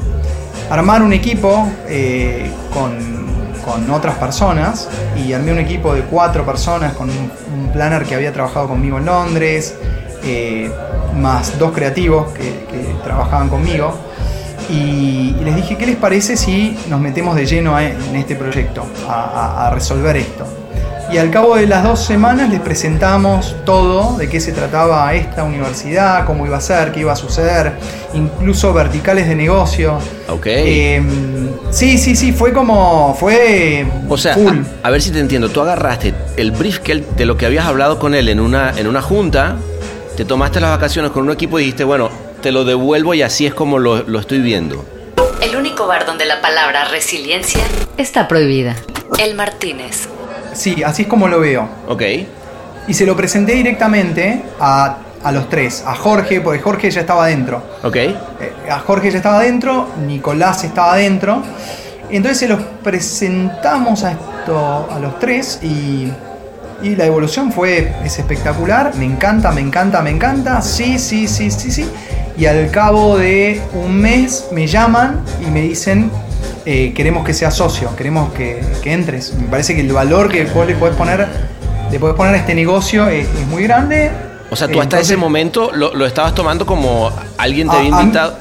[0.69, 2.97] armar un equipo eh, con,
[3.63, 8.15] con otras personas y armé un equipo de cuatro personas con un, un planner que
[8.15, 9.75] había trabajado conmigo en Londres,
[10.23, 10.71] eh,
[11.15, 12.67] más dos creativos que
[13.03, 14.08] trabajaban conmigo.
[14.69, 18.85] Y, les dije, ¿qué les parece si nos metemos de lleno a- en este proyecto,
[19.07, 20.45] a, a- a resolver esto?
[21.11, 25.43] Y al cabo de las dos semanas les presentamos todo, de qué se trataba esta
[25.43, 27.73] universidad, cómo iba a ser, qué iba a suceder,
[28.13, 29.97] incluso verticales de negocio.
[30.29, 30.45] Ok.
[30.45, 31.01] Eh,
[31.71, 34.59] sí, sí, sí, fue como, fue o sea, full.
[34.83, 35.49] a, a ver si te entiendo.
[35.49, 38.71] Tú agarraste el brief que él- de lo que habías hablado con él en una,
[38.77, 39.55] en una junta,
[40.15, 42.09] te tomaste las vacaciones con un equipo y dijiste, bueno,
[42.41, 44.85] te lo devuelvo y así es como lo, lo estoy viendo.
[45.41, 47.61] El único bar donde la palabra resiliencia
[47.97, 48.75] está prohibida.
[49.17, 50.07] El Martínez.
[50.53, 51.69] Sí, así es como lo veo.
[51.87, 52.03] Ok.
[52.87, 57.27] Y se lo presenté directamente a, a los tres, a Jorge, porque Jorge ya estaba
[57.27, 57.63] dentro.
[57.83, 57.95] Ok.
[57.95, 58.15] Eh,
[58.69, 61.43] a Jorge ya estaba adentro, Nicolás estaba adentro.
[62.09, 66.11] Entonces se los presentamos a, esto, a los tres y,
[66.81, 68.95] y la evolución fue es espectacular.
[68.95, 70.61] Me encanta, me encanta, me encanta.
[70.61, 71.87] Sí, sí, sí, sí, sí.
[72.39, 76.09] Y al cabo de un mes me llaman y me dicen,
[76.65, 79.33] eh, queremos que seas socio, queremos que, que entres.
[79.33, 81.27] Me parece que el valor que vos le podés poner,
[81.91, 84.09] le podés poner a este negocio es, es muy grande.
[84.49, 87.79] O sea, tú hasta Entonces- ese momento lo, lo estabas tomando como alguien te A-
[87.79, 88.37] había a invitado.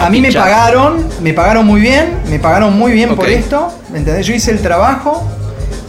[0.00, 3.98] A mí me pagaron, me pagaron muy bien, me pagaron muy bien por esto, ¿me
[3.98, 4.26] entendés?
[4.26, 5.22] Yo hice el trabajo,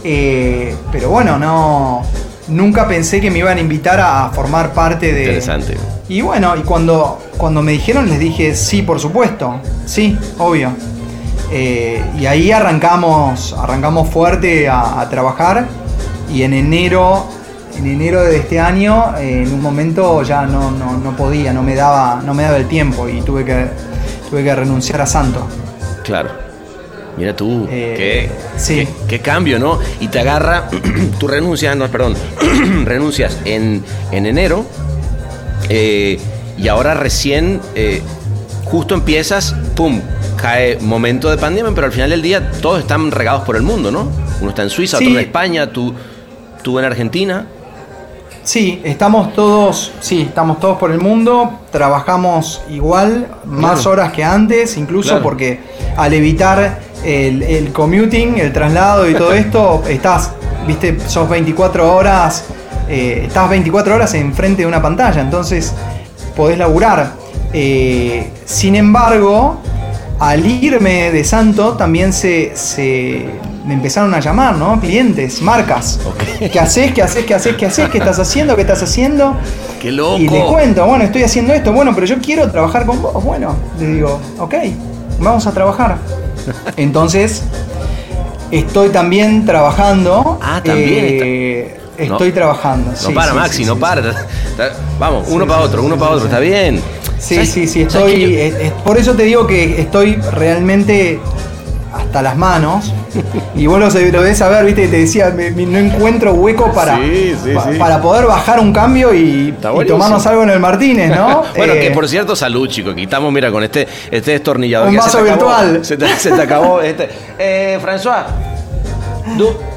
[0.04, 2.02] eh, pero bueno, no,
[2.48, 5.20] nunca pensé que me iban a invitar a formar parte de...
[5.24, 5.76] Interesante.
[6.08, 10.70] Y bueno, y cuando, cuando me dijeron les dije, sí, por supuesto, sí, obvio.
[11.50, 15.66] Eh, y ahí arrancamos, arrancamos fuerte a, a trabajar
[16.32, 17.24] y en enero,
[17.78, 21.62] en enero de este año, eh, en un momento ya no, no, no podía, no
[21.62, 23.66] me, daba, no me daba el tiempo y tuve que,
[24.28, 25.46] tuve que renunciar a Santo.
[26.02, 26.30] Claro.
[27.16, 28.74] Mira tú, Eh, qué, sí.
[28.76, 29.78] qué, qué cambio, ¿no?
[30.00, 30.68] Y te agarra,
[31.18, 32.14] tú renuncias, no, perdón,
[32.84, 34.66] renuncias en, en enero
[35.68, 36.18] eh,
[36.58, 38.02] y ahora recién, eh,
[38.64, 40.00] justo empiezas, ¡pum!
[40.36, 43.90] Cae momento de pandemia, pero al final del día todos están regados por el mundo,
[43.90, 44.08] ¿no?
[44.40, 45.06] Uno está en Suiza, Sí.
[45.06, 45.94] otro en España, tú,
[46.62, 47.46] tú en Argentina.
[48.42, 53.90] Sí, estamos todos, sí, estamos todos por el mundo, trabajamos igual, más Claro.
[53.92, 55.22] horas que antes, incluso Claro.
[55.22, 55.60] porque
[55.96, 60.32] al evitar el, el commuting, el traslado y todo esto, estás,
[60.66, 62.44] viste, sos 24 horas,
[62.88, 65.72] eh, estás 24 horas enfrente de una pantalla, entonces
[66.36, 67.12] podés laburar.
[67.52, 69.60] Eh, sin embargo,
[70.18, 73.26] al irme de Santo también se, se
[73.64, 74.78] me empezaron a llamar, ¿no?
[74.80, 75.98] Clientes, marcas.
[76.38, 76.92] ¿Qué haces?
[76.92, 77.24] ¿Qué haces?
[77.24, 77.56] ¿Qué haces?
[77.56, 77.88] ¿Qué haces?
[77.88, 78.54] ¿Qué estás haciendo?
[78.54, 79.36] ¿Qué estás haciendo?
[79.80, 80.18] ¡Qué loco!
[80.18, 83.22] Y les cuento, bueno, estoy haciendo esto, bueno, pero yo quiero trabajar con vos.
[83.24, 84.54] Bueno, le digo, ok,
[85.18, 85.96] vamos a trabajar.
[86.76, 87.42] Entonces,
[88.50, 90.38] estoy también trabajando.
[90.42, 92.04] Ah, también eh, No.
[92.14, 92.90] Estoy trabajando.
[92.90, 94.02] No sí, para, sí, Maxi, sí, no para.
[94.98, 96.80] Vamos, uno para otro, uno para otro, está bien.
[97.18, 98.34] Sí, ¿Sabes- sí, sí, estoy.
[98.36, 101.20] es- es- por eso te digo que estoy realmente
[101.92, 102.92] hasta las manos.
[103.56, 106.96] Y vos lo, lo debes saber, viste, te decía, me- me- no encuentro hueco para,
[106.96, 107.78] Sí, sí, pa- sí.
[107.78, 109.54] para poder bajar un cambio y,
[109.86, 111.44] tomarnos algo en el Martínez, ¿no?
[111.56, 112.94] bueno, Eh, que por cierto, salud, chicos.
[112.96, 114.88] Quitamos, mira, con este, este destornillador.
[114.88, 115.50] Un vaso se te acabó.
[115.60, 115.84] virtual.
[115.84, 117.08] Se te, se te acabó este.
[117.38, 118.24] Eh, François,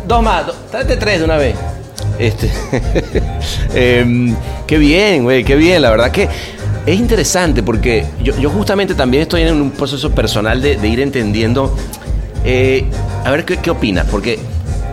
[0.07, 1.55] dos más, do- tráete tres de una vez.
[2.19, 2.51] Este.
[3.75, 5.81] em, qué bien, güey, qué bien.
[5.81, 6.27] La verdad que
[6.85, 11.75] es interesante porque yo, justamente también estoy en un proceso personal de, ir entendiendo.
[12.45, 12.85] eh,
[13.25, 14.39] a ver qué, opinas, porque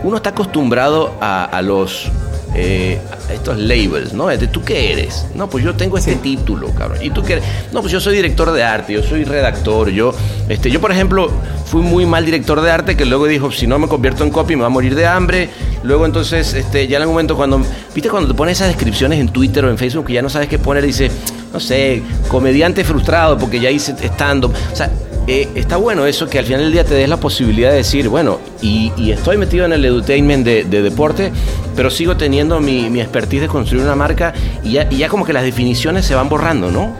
[0.03, 2.11] uno está acostumbrado a los
[2.55, 2.99] eh,
[3.33, 4.27] estos labels, ¿no?
[4.27, 5.25] De, ¿Tú qué eres?
[5.35, 6.19] No, pues yo tengo este Sí.
[6.21, 6.99] título, cabrón.
[7.01, 7.45] ¿Y tú qué eres?
[7.71, 10.13] No, pues yo soy director de arte, yo soy redactor, yo,
[10.47, 11.29] este, yo por ejemplo,
[11.65, 14.55] fui muy mal director de arte que luego dijo, si no me convierto en copy
[14.55, 15.49] me va a morir de hambre.
[15.83, 17.61] Luego entonces, este, ya en algún momento cuando,
[17.93, 20.47] viste cuando te pones esas descripciones en Twitter o en Facebook que ya no sabes
[20.47, 21.11] qué poner, dice,
[21.53, 24.53] no sé, comediante frustrado porque ya hice stand-up.
[24.71, 24.89] O sea,
[25.27, 28.09] eh, está bueno eso que al final del día te des la posibilidad de decir,
[28.09, 31.31] bueno, y, estoy metido en el edutainment de, de deporte,
[31.75, 35.25] pero sigo teniendo mi, mi expertise de construir una marca y ya, y ya como
[35.25, 36.95] que las definiciones se van borrando, ¿no?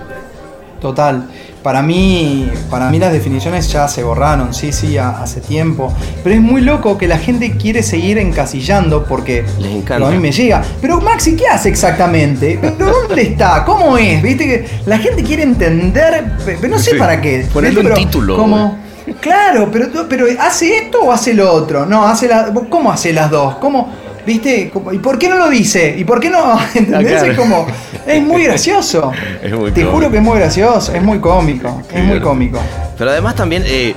[0.81, 1.27] Total.
[1.65, 5.91] Para mí, para mí las definiciones ya se borraron, sí, sí, a- hace tiempo.
[6.23, 9.95] Pero es muy loco que la gente quiere seguir encasillando porque Les encanta.
[9.95, 10.61] digo, a mí me llega.
[10.79, 12.59] Pero Maxi, ¿qué hace exactamente?
[12.61, 12.75] ¿Pero
[13.07, 13.65] dónde está?
[13.65, 14.21] ¿Cómo es?
[14.21, 16.97] ¿Viste que la gente quiere entender, pe- pero no sé Sí.
[16.99, 17.47] para qué.
[17.51, 18.77] Ponerle un título, Como,
[19.19, 21.87] claro, pero, pero ¿hace esto o hace lo otro?
[21.87, 23.55] No, hace la, ¿cómo hace las dos?
[23.55, 23.91] ¿Cómo?
[24.23, 24.71] ¿Viste?
[24.91, 25.95] ¿Y por qué no lo dice?
[25.97, 26.59] ¿Y por qué no?
[26.75, 27.11] ¿Entendés?
[27.23, 27.31] claro.
[27.31, 27.65] Es como.
[28.05, 29.11] Es muy gracioso.
[29.43, 29.91] Es muy Te cómico.
[29.91, 32.59] juro que es muy gracioso, es muy cómico, es muy cómico.
[32.97, 33.93] Pero además también eh,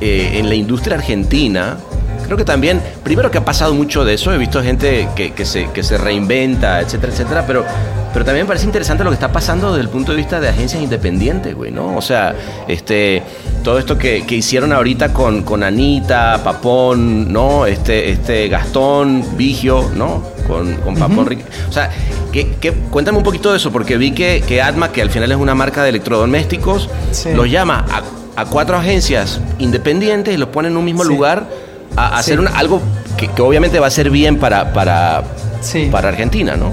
[0.00, 1.76] eh, en la industria argentina,
[2.24, 5.44] creo que también, primero que ha pasado mucho de eso, he visto gente que, que
[5.44, 7.64] se, que se reinventa, etcétera, etcétera, pero,
[8.12, 10.48] pero también me parece interesante lo que está pasando desde el punto de vista de
[10.48, 11.96] agencias independientes, güey, ¿no?
[11.96, 12.34] O sea,
[12.68, 13.22] este,
[13.64, 17.66] todo esto que, que hicieron ahorita con, con Anita, Papón, ¿no?
[17.66, 20.22] Este, este Gastón, Vigio, ¿no?
[20.48, 21.90] Con, con Papón Ric- O sea,
[22.32, 25.30] que, que- cuéntame un poquito de eso, porque vi que, que Atma, que al final
[25.30, 27.28] es una marca de electrodomésticos, Sí.
[27.34, 31.10] los llama a, a cuatro agencias independientes y los pone en un mismo Sí.
[31.10, 31.46] lugar
[31.96, 32.80] a, hacer una- algo
[33.18, 35.22] que, que obviamente va a ser bien para, para,
[35.92, 36.72] para Argentina, ¿no?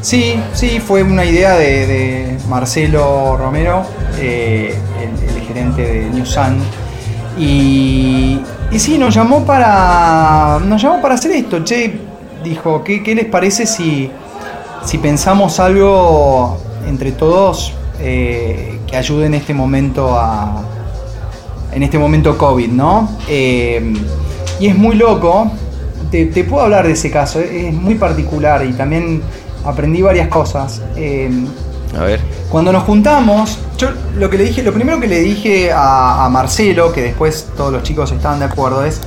[0.00, 3.84] Sí, sí, fue una idea de, de Marcelo Romero,
[4.18, 6.56] eh, el, el gerente de New Sun.
[7.36, 10.58] Y, y sí, nos llamó para.
[10.64, 11.62] Nos llamó para hacer esto.
[11.64, 11.98] Che,
[12.44, 14.10] dijo, ¿qué, qué les parece si,
[14.84, 20.62] si pensamos algo entre todos eh, que ayude en este momento a.
[21.72, 23.10] En este momento COVID, ¿no?
[23.28, 23.92] Eh,
[24.58, 25.50] y es muy loco.
[26.10, 29.20] Te, te puedo hablar de ese caso, es muy particular y también
[29.64, 30.80] aprendí varias cosas.
[30.96, 31.30] Eh,
[31.94, 32.20] A ver.
[32.48, 36.28] cuando nos juntamos, yo lo que le dije, lo primero que le dije a, a
[36.30, 39.02] Marcelo, que después todos los chicos estaban de acuerdo, es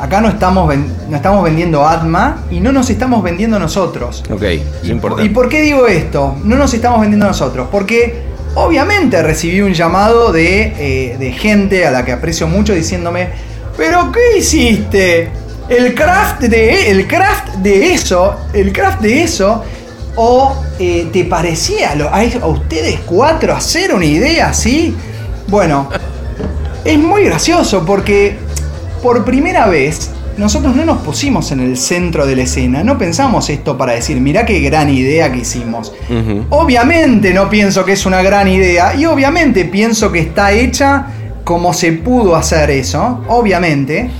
[0.00, 0.74] acá no estamos,
[1.08, 4.24] no estamos vendiendo Atma y no nos estamos vendiendo nosotros.
[4.30, 5.30] Ok, es importante.
[5.30, 6.36] ¿Y por qué digo esto?
[6.42, 7.68] No nos estamos vendiendo nosotros.
[7.70, 8.22] Porque
[8.54, 13.28] obviamente recibí un llamado de, eh, de gente a la que aprecio mucho diciéndome,
[13.76, 15.30] pero ¿qué hiciste?
[15.68, 19.62] El craft de, el craft de eso, el craft de eso,
[20.16, 24.96] o eh, te parecía a ustedes cuatro hacer una idea así.
[25.46, 25.88] Bueno,
[26.84, 28.38] es muy gracioso porque
[29.02, 33.50] por primera vez nosotros no nos pusimos en el centro de la escena, no pensamos
[33.50, 35.92] esto para decir, mirá qué gran idea que hicimos.
[36.48, 41.06] Obviamente no pienso que es una gran idea y obviamente pienso que está hecha
[41.44, 44.10] cómo se pudo hacer eso, obviamente.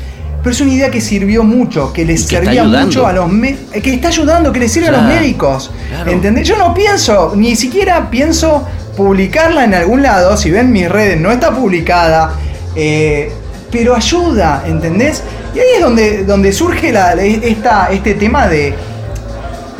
[0.43, 3.83] Pero es una idea que sirvió mucho, que les que servía mucho a los médicos.
[3.83, 5.71] Que está ayudando, que les sirve a los médicos.
[5.91, 6.11] claro.
[6.11, 6.49] ¿Entendés?
[6.49, 8.67] Yo no pienso, ni siquiera pienso
[8.97, 10.37] publicarla en algún lado.
[10.39, 12.35] Si ven mis redes, no está publicada.
[12.75, 13.33] eh,
[13.71, 15.23] pero ayuda, ¿entendés?
[15.55, 18.75] Y ahí es donde, donde surge la- esta, este tema de,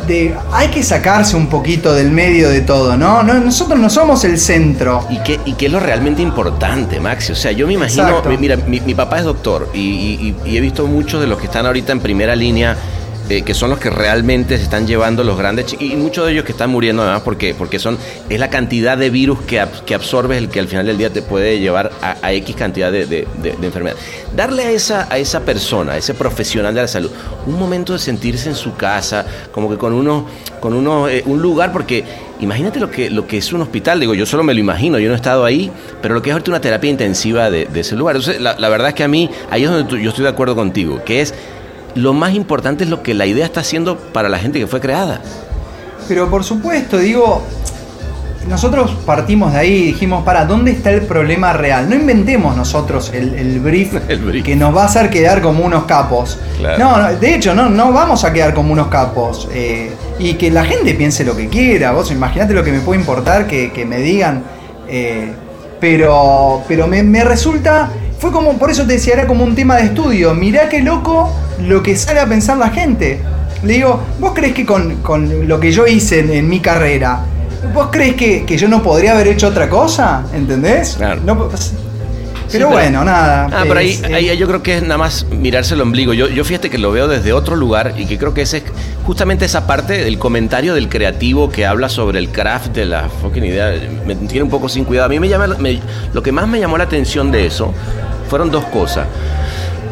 [0.07, 0.35] de.
[0.51, 3.23] Hay que sacarse un poquito del medio de todo, ¿no?
[3.23, 5.05] no nosotros no somos el centro.
[5.09, 7.31] ¿Y qué, ¿Y qué es lo realmente importante, Maxi?
[7.33, 8.29] O sea, yo me imagino, Exacto.
[8.39, 11.65] mira, mi, mi papá es doctor y- y he visto muchos de los que están
[11.65, 12.75] ahorita en primera línea,
[13.31, 16.43] eh, que son los que realmente se están llevando los grandes, y muchos de ellos
[16.43, 17.97] que están muriendo además porque, porque son,
[18.29, 21.21] es la cantidad de virus que, que absorbes el que al final del día te
[21.21, 23.25] puede llevar a, X cantidad de, de,
[23.61, 23.95] enfermedad.
[24.35, 27.09] Darle a esa, a esa persona, a ese profesional de la salud,
[27.45, 30.25] un momento de sentirse en su casa, como que con uno,
[30.59, 32.03] con uno, eh, un lugar, porque
[32.41, 35.07] imagínate lo que, lo que es un hospital, digo, yo solo me lo imagino, yo
[35.07, 35.71] no he estado ahí,
[36.01, 38.17] pero lo que es ahorita una terapia intensiva de, ese lugar.
[38.17, 41.01] Entonces, la, verdad es que a mí, ahí es donde yo estoy de acuerdo contigo,
[41.05, 41.33] que es
[41.95, 44.79] lo más importante es lo que la idea está haciendo para la gente que fue
[44.79, 45.21] creada.
[46.07, 47.41] Pero por supuesto, digo,
[48.47, 51.87] nosotros partimos de ahí y dijimos, para, ¿dónde está el problema real?
[51.89, 54.43] No inventemos nosotros el, el brief, El brief.
[54.45, 56.39] que nos va a hacer quedar como unos capos.
[56.57, 56.79] Claro.
[56.79, 59.47] No, no, de hecho, no, no vamos a quedar como unos capos.
[59.53, 61.91] eh, y que la gente piense lo que quiera.
[61.93, 64.43] Vos imaginate lo que me puede importar que, que me digan.
[64.87, 65.31] eh,
[65.79, 67.89] pero pero me, me resulta...
[68.21, 70.35] Fue como, por eso te decía, era como un tema de estudio.
[70.35, 73.19] Mirá qué loco lo que sale a pensar la gente.
[73.63, 77.21] Le digo, ¿vos crees que con, con lo que yo hice en, en mi carrera,
[77.73, 80.23] ¿vos crees que, que yo no podría haber hecho otra cosa?
[80.35, 80.95] ¿Entendés?
[80.97, 81.19] Claro.
[81.25, 81.73] No, pues,
[82.47, 83.45] Sí, pero bueno, nada.
[83.49, 86.13] Ah, pero ahí, es, eh, ahí yo creo que es nada más mirarse el ombligo.
[86.13, 88.63] Yo, yo fíjate que lo veo desde otro lugar y que creo que ese es
[89.05, 93.45] justamente esa parte del comentario del creativo que habla sobre el craft de la fucking
[93.45, 93.71] idea.
[94.05, 95.05] Me tiene un poco sin cuidado.
[95.05, 95.79] A mí me llama, me-
[96.13, 97.73] lo que más me llamó la atención de eso
[98.31, 99.07] fueron dos cosas.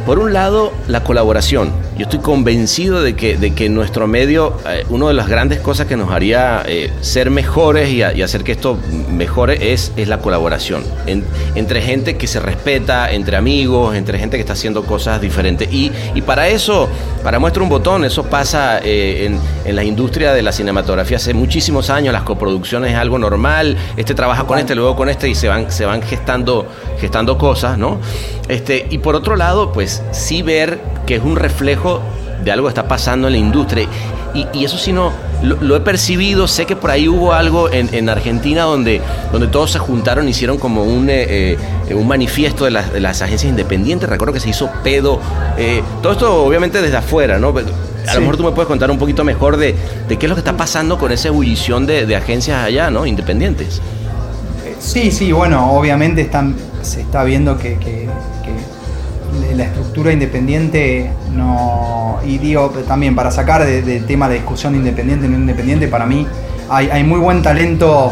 [0.06, 1.74] Por un lado, la colaboración.
[2.00, 5.86] Yo estoy convencido de que, de que nuestro medio, eh, una de las grandes cosas
[5.86, 8.80] que nos haría eh, ser mejores y, hacer que esto
[9.12, 10.82] mejore es, es la colaboración.
[11.08, 11.26] En-
[11.56, 15.68] entre gente que se respeta, entre amigos, entre gente que está haciendo cosas diferentes.
[15.74, 16.88] Y, y para eso,
[17.22, 21.34] para muestra un botón, eso pasa eh, en, en la industria de la cinematografía hace
[21.34, 22.14] muchísimos años.
[22.14, 23.76] Las coproducciones es algo normal.
[23.98, 26.66] Este trabaja con este, luego con este y se van, se van gestando,
[27.02, 27.98] gestando cosas, ¿no?
[28.48, 30.80] Este, y por otro lado, pues sí ver
[31.10, 32.02] que es un reflejo
[32.44, 33.88] de algo que está pasando en la industria.
[34.36, 37.68] Y, y eso sí no, lo, lo he percibido, sé que por ahí hubo algo
[37.72, 39.02] en, en Argentina donde,
[39.32, 41.58] donde todos se juntaron, hicieron como un, eh,
[41.90, 45.20] eh, un manifiesto de las, de las agencias independientes, recuerdo que se hizo pedo,
[45.58, 47.50] eh, todo esto obviamente desde afuera, ¿no?
[47.50, 47.62] A
[48.12, 48.14] Sí.
[48.16, 49.76] lo mejor tú me puedes contar un poquito mejor de,
[50.08, 53.08] de qué es lo que está pasando con esa ebullición de, de agencias allá, ¿no?
[53.08, 53.82] Independientes.
[54.80, 57.78] Sí, sí, bueno, obviamente están, se está viendo que
[59.60, 62.20] la estructura independiente no.
[62.26, 66.26] Y digo, también para sacar de- tema de discusión independiente no independiente, para mí
[66.70, 68.12] hay, hay muy buen talento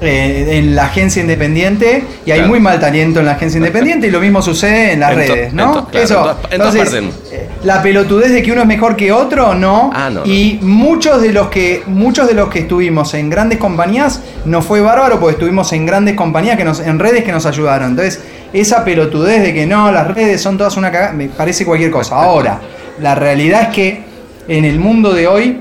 [0.00, 4.10] eh, en la agencia independiente y hay muy mal talento en la agencia independiente y
[4.10, 5.86] lo mismo sucede en las En redes, ¿no?
[5.88, 6.14] claro, Eso.
[6.16, 7.04] en todas- Entonces, partes.
[7.32, 9.90] eh, la pelotudez de que uno es mejor que otro, no.
[9.94, 10.26] Ah, no, no.
[10.26, 14.80] Y muchos de los que muchos de los que estuvimos en grandes compañías nos fue
[14.82, 17.90] bárbaro porque estuvimos en grandes compañías que nos en redes que nos ayudaron.
[17.90, 18.20] Entonces,
[18.60, 22.16] esa pelotudez de que no, las redes son todas una cagada, me parece cualquier cosa.
[22.16, 22.60] Ahora,
[23.00, 24.02] la realidad es que
[24.48, 25.60] en el mundo de hoy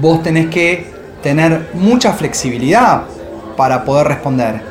[0.00, 0.86] vos tenés que
[1.22, 3.02] tener mucha flexibilidad
[3.56, 4.62] para poder responder.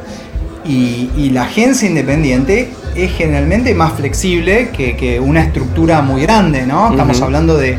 [0.65, 6.65] Y, y la agencia independiente es generalmente más flexible que, que una estructura muy grande,
[6.65, 6.91] ¿no?
[6.91, 7.77] Estamos hablando de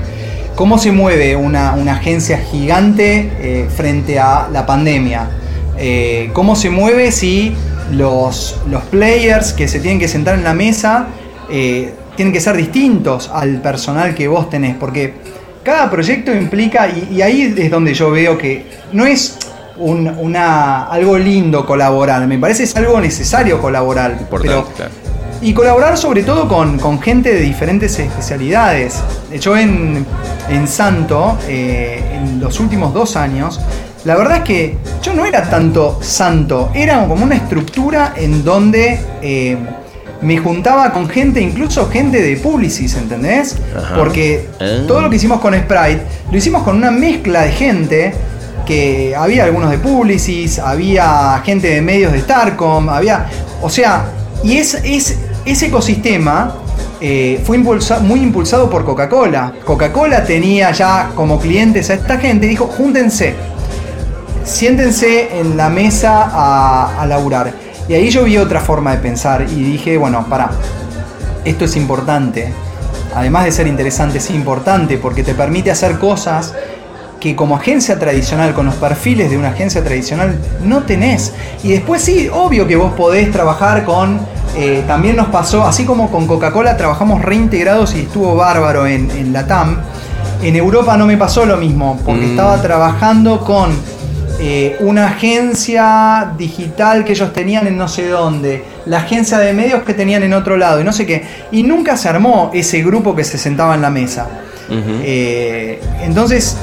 [0.55, 5.28] cómo se mueve una, una agencia gigante eh, frente a la pandemia.
[5.78, 7.55] Eh, cómo se mueve si
[7.93, 11.07] los, los players que se tienen que sentar en la mesa
[11.51, 15.14] eh, tienen que ser distintos al personal que vos tenés, porque
[15.62, 19.38] cada proyecto implica, y, y ahí es donde yo veo que no es
[19.76, 24.18] un- una, algo lindo colaborar, me parece es algo necesario colaborar.
[24.30, 24.91] Pero- claro.
[25.43, 29.01] y colaborar sobre todo con, con gente de diferentes especialidades.
[29.41, 30.05] Yo en,
[30.51, 33.59] en Santo, eh, en los últimos dos años,
[34.05, 38.98] la verdad es que yo no era tanto santo, era como una estructura en donde
[39.22, 39.57] eh,
[40.22, 43.57] me juntaba con gente, incluso gente de Publicis, ¿entendés?
[43.76, 43.96] Ajá.
[43.96, 44.84] Porque Ah.
[44.86, 48.14] todo lo que hicimos con Sprite, lo hicimos con una mezcla de gente
[48.66, 53.26] que había algunos de Publicis, había gente de medios de Starcom, había.
[53.62, 54.05] O sea,
[54.44, 56.55] y es, es, ese ecosistema
[57.01, 59.55] eh, fue impulsa- muy impulsado por Coca-Cola.
[59.64, 63.34] Coca-Cola tenía ya como clientes a esta gente y dijo: júntense,
[64.45, 67.53] siéntense en la mesa a, a laburar.
[67.88, 70.51] Y ahí yo vi otra forma de pensar y dije, bueno, para,
[71.45, 72.53] esto es importante.
[73.14, 76.55] Además de ser interesante, es importante porque te permite hacer cosas
[77.18, 81.32] que como agencia tradicional, con los perfiles de una agencia tradicional, no tenés.
[81.62, 84.20] Y después sí, obvio que vos podés trabajar con...
[84.57, 89.32] eh, también nos pasó, así como con Coca-Cola trabajamos reintegrados y estuvo bárbaro en, en
[89.34, 89.76] la TAM,
[90.43, 92.30] en Europa no me pasó lo mismo, porque Mm.
[92.30, 93.70] estaba trabajando con
[94.43, 99.82] eh, una agencia digital que ellos tenían en no sé dónde, la agencia de medios
[99.82, 101.24] que tenían en otro lado y no sé qué.
[101.53, 104.28] Y nunca se armó ese grupo que se sentaba en la mesa.
[104.70, 106.57] Eh, entonces,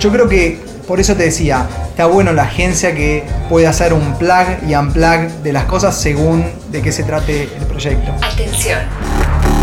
[0.00, 4.18] yo creo que por eso te decía, está bueno la agencia que puede hacer un
[4.18, 8.12] plug y unplug de las cosas según de qué se trate el proyecto.
[8.20, 8.80] Atención.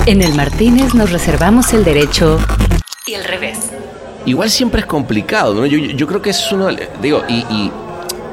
[0.07, 2.39] En el Martínez nos reservamos el derecho
[3.05, 3.59] y el revés.
[4.25, 5.65] Igual siempre es complicado, ¿no?
[5.65, 6.67] Yo, yo- creo que es uno,
[7.01, 7.71] digo, y, y,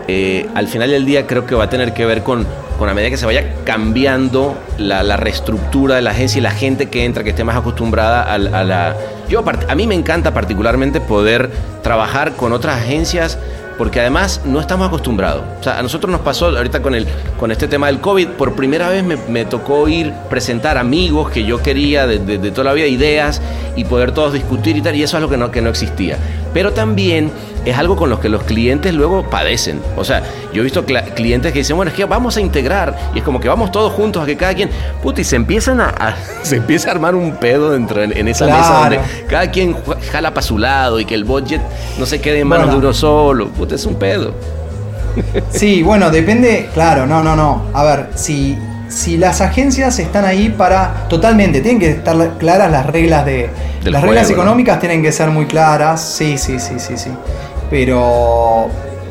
[0.06, 2.46] eh, al final del día creo que va a tener que ver con,
[2.78, 6.50] con a medida que se vaya cambiando la, la reestructura de la agencia y la
[6.50, 8.96] gente que entra, que esté más acostumbrada a, la- a la...
[9.28, 11.50] Yo, a mí me encanta particularmente poder
[11.82, 13.38] trabajar con otras agencias
[13.78, 15.44] porque además no estamos acostumbrados.
[15.60, 17.06] O sea, a nosotros nos pasó ahorita con, el,
[17.38, 21.62] con este tema del COVID, por primera vez me, tocó ir presentar amigos que yo
[21.62, 23.40] quería de toda la vida, ideas
[23.76, 26.18] y poder todos discutir y tal, y eso es lo que no, que no existía.
[26.54, 27.30] Pero también
[27.64, 29.80] es algo con lo que los clientes luego padecen.
[29.96, 30.22] O sea,
[30.52, 33.40] yo he visto clientes que dicen, bueno, es que vamos a integrar, y es como
[33.40, 34.70] que vamos todos juntos a que cada quien,
[35.02, 38.28] puta, y se empiezan a, a- se empieza a armar un pedo dentro en, en
[38.28, 38.60] esa Claro.
[38.60, 39.76] mesa donde cada quien
[40.10, 41.60] jala para su lado y que el budget
[41.98, 42.80] no se quede en manos Bueno.
[42.80, 43.48] de uno solo.
[43.48, 44.32] Puta, es un pedo.
[45.50, 47.64] Sí, bueno, depende, claro, no, no, no.
[47.74, 48.56] A ver, si,
[48.88, 53.50] si las agencias están ahí para, totalmente, tienen que estar la- claras las reglas de...
[53.84, 54.42] Del las reglas juego, ¿no?
[54.42, 57.10] económicas tienen que ser muy claras, sí, sí, sí, sí, sí.
[57.70, 58.68] Pero,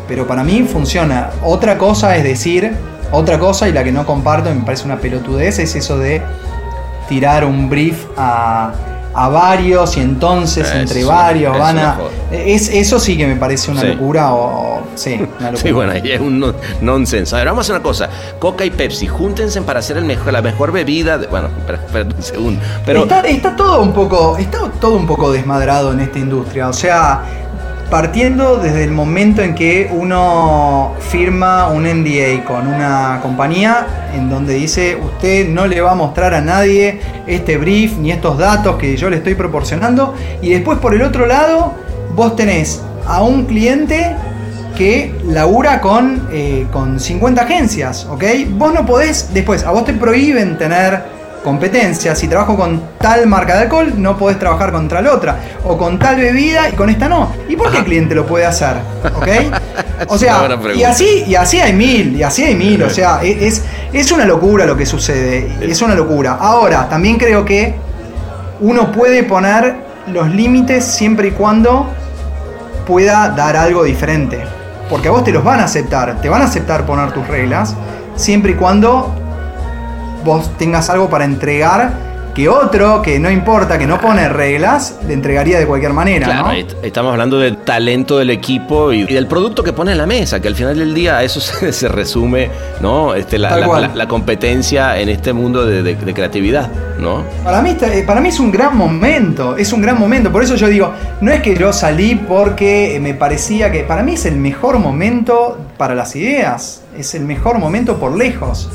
[0.08, 1.30] pero para mí funciona.
[1.44, 2.74] Otra cosa es decir,
[3.12, 6.22] otra cosa y la que no comparto, me parece una pelotudez, es eso de
[7.08, 8.72] tirar un brief a,
[9.20, 11.98] a varios y entonces entre una- varios van a...
[12.32, 13.88] Es, eso sí que me parece una Sí.
[13.88, 14.84] locura o...
[14.96, 15.58] Sí, una locura.
[15.58, 17.34] Sí, bueno, ahí es un no- nonsense.
[17.36, 18.10] A ver, vamos a hacer una cosa.
[18.38, 21.18] Coca y Pepsi, júntense para hacer el mejor, la mejor bebida.
[21.18, 22.62] de- bueno, espera, espera un segundo.
[22.86, 26.74] Pero está, está todo un poco está todo un poco desmadrado en esta industria o
[26.74, 27.22] sea
[27.90, 34.56] partiendo desde el momento en que uno firma un NDA con una compañía en donde
[34.56, 38.98] dice usted no le va a mostrar a nadie este brief ni estos datos que
[38.98, 41.74] yo le estoy proporcionando y después por el otro lado
[42.14, 44.16] vos tenés a un cliente
[44.78, 48.24] que labura con, eh, con 50 agencias, ¿ok?
[48.52, 51.17] Vos no podés, después, a vos te prohíben tener
[51.48, 52.14] competencia.
[52.14, 55.40] Si trabajo con tal marca de alcohol, no podés trabajar contra la otra.
[55.64, 57.32] O con tal bebida y con esta no.
[57.48, 58.76] ¿Y por qué el cliente lo puede hacer?
[59.16, 59.28] ¿Ok?
[60.10, 62.84] O sea, y así, y así hay mil, y así hay mil.
[62.84, 65.58] O sea, e, es, es una locura lo que sucede.
[65.60, 66.38] Es una locura.
[66.40, 67.74] Ahora, también creo que
[68.60, 69.76] uno puede poner
[70.14, 71.88] los límites siempre y cuando
[72.86, 74.44] pueda dar algo diferente.
[74.88, 77.74] Porque a vos te los van a aceptar, te van a aceptar poner tus reglas,
[78.16, 79.17] siempre y cuando
[80.24, 85.14] vos tengas algo para entregar que otro, que no importa, que no pone reglas, le
[85.16, 86.28] entregaría de cualquier manera.
[86.28, 86.52] Claro, ¿no?
[86.52, 90.06] est- estamos hablando del talento del equipo y, y del producto que pone en la
[90.06, 93.16] mesa, que al final del día a eso se, se resume, ¿no?
[93.16, 93.82] Este, la, la- cual.
[93.82, 97.24] la- la competencia en este mundo de, de- de creatividad, ¿no?
[97.44, 100.32] Para mí, eh, para mí es un gran momento, es un gran momento.
[100.32, 104.14] Por eso yo digo, no es que yo salí porque me parecía que para mí
[104.14, 108.70] es el mejor momento para las ideas, es el mejor momento por lejos.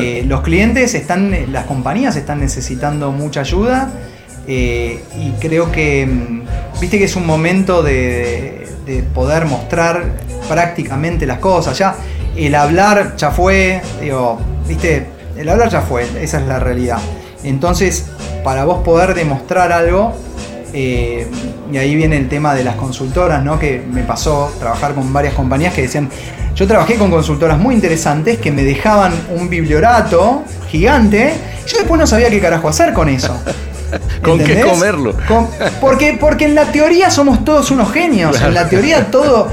[0.00, 3.90] Eh, los clientes están, las compañías están necesitando mucha ayuda
[4.46, 10.12] eh, y creo que, mm, viste que es un momento de, de poder mostrar
[10.48, 11.76] prácticamente las cosas.
[11.78, 11.96] Ya
[12.36, 15.06] el hablar ya fue, digo, viste,
[15.36, 16.98] el hablar ya fue, esa es la realidad.
[17.42, 18.06] Entonces,
[18.42, 20.14] para vos poder demostrar algo,
[20.74, 21.26] eh,
[21.72, 23.58] y ahí viene el tema de las consultoras, ¿no?
[23.58, 26.10] Que me pasó trabajar con varias compañías que decían,
[26.54, 31.32] yo trabajé con consultoras muy interesantes que me dejaban un bibliorato gigante,
[31.66, 33.34] y yo después no sabía qué carajo hacer con eso.
[34.22, 35.14] ¿Con qué comerlo?
[35.28, 35.46] Con-
[35.80, 38.40] porque, porque en la teoría somos todos unos genios.
[38.42, 39.48] En la teoría todo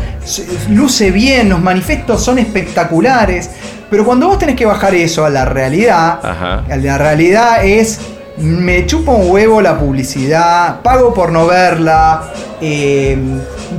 [0.70, 3.52] luce bien, los manifestos son espectaculares.
[3.92, 6.64] Pero cuando vos tenés que bajar eso a la realidad, Ajá.
[6.76, 8.00] la realidad es.
[8.42, 12.24] Me chupa un huevo la publicidad, pago por no verla.
[12.64, 13.18] eh,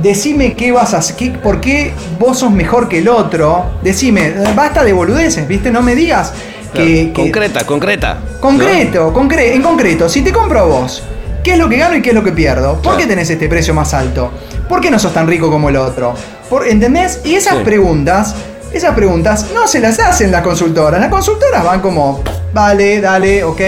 [0.01, 3.65] decime qué vas a hacer, por qué vos sos mejor que el otro.
[3.81, 5.69] Decime, basta de boludeces, ¿viste?
[5.71, 6.33] No me digas
[6.73, 8.17] que, concreta, concreta.
[8.39, 11.03] Concreto, concre- en concreto, si te compro a vos,
[11.43, 12.73] ¿qué es lo que gano y qué es lo que pierdo?
[12.73, 12.97] ¿Por Claro.
[12.99, 14.31] qué tenés este precio más alto?
[14.67, 16.13] ¿Por qué no sos tan rico como el otro?
[16.49, 17.21] Por, ¿Entendés?
[17.25, 17.63] Y esas Sí.
[17.63, 18.35] preguntas
[18.73, 20.99] esas preguntas no se las hacen las consultoras.
[20.99, 22.23] Las consultoras van como,
[22.55, 23.61] vale, dale, ok.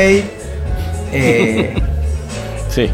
[1.15, 1.73] Eh,
[2.69, 2.89] Sí.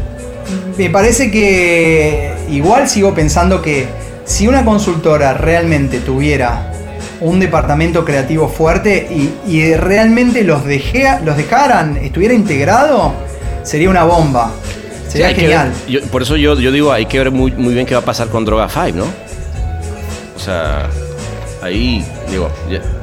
[0.78, 3.86] me parece que igual sigo pensando que
[4.24, 6.72] si una consultora realmente tuviera
[7.20, 10.62] un departamento creativo fuerte y, y realmente los,
[11.24, 13.12] los dejaran, estuviera integrado,
[13.64, 14.52] sería una bomba.
[15.08, 15.72] Sería genial.
[15.86, 18.00] ver- yo- por eso yo, yo digo, hay que ver muy, muy bien qué va
[18.00, 19.04] a pasar con Droga 5, ¿no?
[20.36, 20.88] O sea,
[21.62, 22.50] ahí, digo,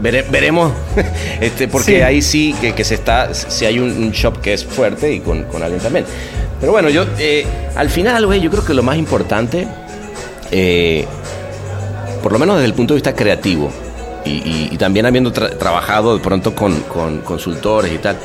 [0.02, 0.72] vere- veremos,
[1.42, 2.02] este, porque Sí.
[2.02, 5.20] ahí sí que, que se está, si hay un, un shop que es fuerte y
[5.22, 6.06] con, con alguien también.
[6.60, 7.46] Pero bueno, yo, eh,
[7.76, 9.66] al final, güey, yo creo que lo más importante,
[10.52, 11.06] eh,
[12.22, 13.72] por lo menos desde el punto de vista creativo,
[14.26, 18.18] y, y- y también habiendo tra- trabajado de pronto con, con consultores y tal,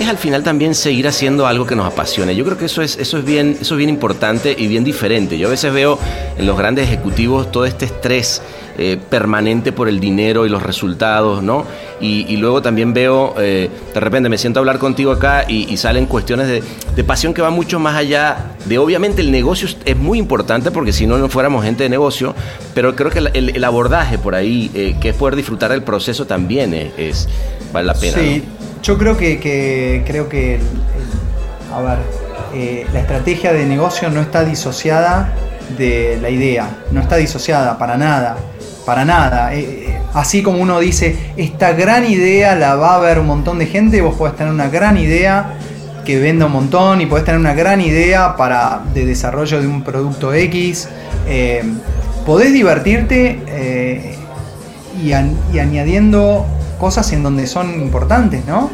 [0.00, 2.34] es al final también seguir haciendo algo que nos apasione.
[2.34, 5.36] Yo creo que eso es, eso es bien, eso es bien importante y bien diferente.
[5.38, 5.98] Yo a veces veo
[6.38, 8.40] en los grandes ejecutivos todo este estrés
[8.78, 11.66] eh, permanente por el dinero y los resultados, ¿no?
[12.00, 15.70] Y, y luego también veo, eh, de repente me siento a hablar contigo acá y,
[15.70, 16.62] y salen cuestiones de,
[16.96, 20.70] de pasión que van mucho más allá de, obviamente el negocio es- es muy importante
[20.70, 22.34] porque si no, no fuéramos gente de negocio,
[22.74, 25.82] pero creo que el, el- el abordaje por ahí, eh, que es poder disfrutar del
[25.82, 27.28] proceso también es, es-
[27.74, 28.16] vale la pena.
[28.18, 28.59] Sí, ¿no?
[28.82, 30.58] Yo creo que, creo que
[31.72, 31.98] a ver,
[32.54, 35.32] eh, la estrategia de negocio no está disociada
[35.76, 38.36] de la idea, no está disociada para nada,
[38.84, 39.54] para nada.
[39.54, 43.58] Eh, eh, así como uno dice, esta gran idea la va a ver un montón
[43.58, 45.54] de gente, vos podés tener una gran idea
[46.04, 49.82] que venda un montón y podés tener una gran idea para de desarrollo de un
[49.82, 50.88] producto X.
[52.24, 54.16] podés divertirte
[55.00, 56.46] y añadiendo
[56.80, 58.70] cosas en donde son importantes, ¿no?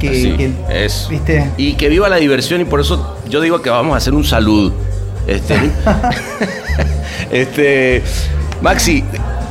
[0.00, 1.06] Que, Así que- es.
[1.08, 1.50] ¿viste?
[1.56, 4.24] Y que viva la diversión y por eso yo digo que vamos a hacer un
[4.24, 4.72] salud.
[5.26, 5.54] Este,
[7.30, 8.02] este,
[8.62, 9.04] Maxi,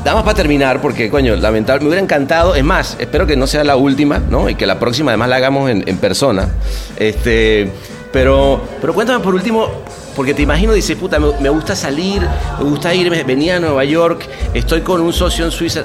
[0.03, 2.55] damos para terminar porque, coño, lamentable, me hubiera encantado.
[2.55, 4.49] Es más, espero que no sea la última, ¿no?
[4.49, 6.49] Y que la próxima además la hagamos en, en persona.
[6.97, 7.71] Este,
[8.11, 9.67] pero, pero cuéntame por último,
[10.15, 13.83] porque te imagino, dices, puta, me, me gusta salir, me gusta irme, venía a Nueva
[13.85, 15.83] York, estoy con un socio en Suiza.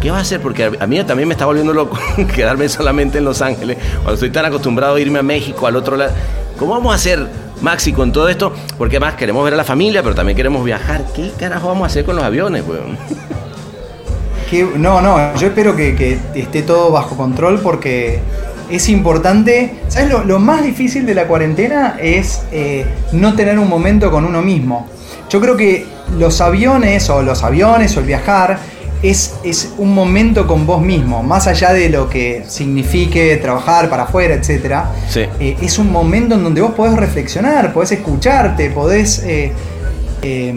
[0.00, 0.40] ¿Qué vas a hacer?
[0.40, 1.98] Porque a mí también me está volviendo loco
[2.34, 5.96] quedarme solamente en Los Ángeles, cuando estoy tan acostumbrado a irme a México, al otro
[5.96, 6.12] lado.
[6.58, 7.26] ¿Cómo vamos a hacer,
[7.60, 8.52] Maxi, con todo esto?
[8.78, 11.04] Porque además queremos ver a la familia, pero también queremos viajar.
[11.14, 12.96] ¿Qué carajo vamos a hacer con los aviones, weón?
[14.76, 18.20] No, no, yo espero que, esté todo bajo control porque
[18.70, 19.80] es importante.
[19.88, 20.08] ¿Sabes?
[20.08, 24.42] Lo, lo más difícil de la cuarentena es eh, no tener un momento con uno
[24.42, 24.86] mismo.
[25.28, 25.84] Yo creo que
[26.16, 28.60] los aviones o los aviones o el viajar
[29.02, 34.04] es, es un momento con vos mismo, más allá de lo que signifique trabajar para
[34.04, 34.76] afuera, etc.
[35.08, 35.22] Sí.
[35.40, 39.20] es un momento en donde vos podés reflexionar, podés escucharte, podés...
[39.20, 39.52] eh,
[40.22, 40.54] eh,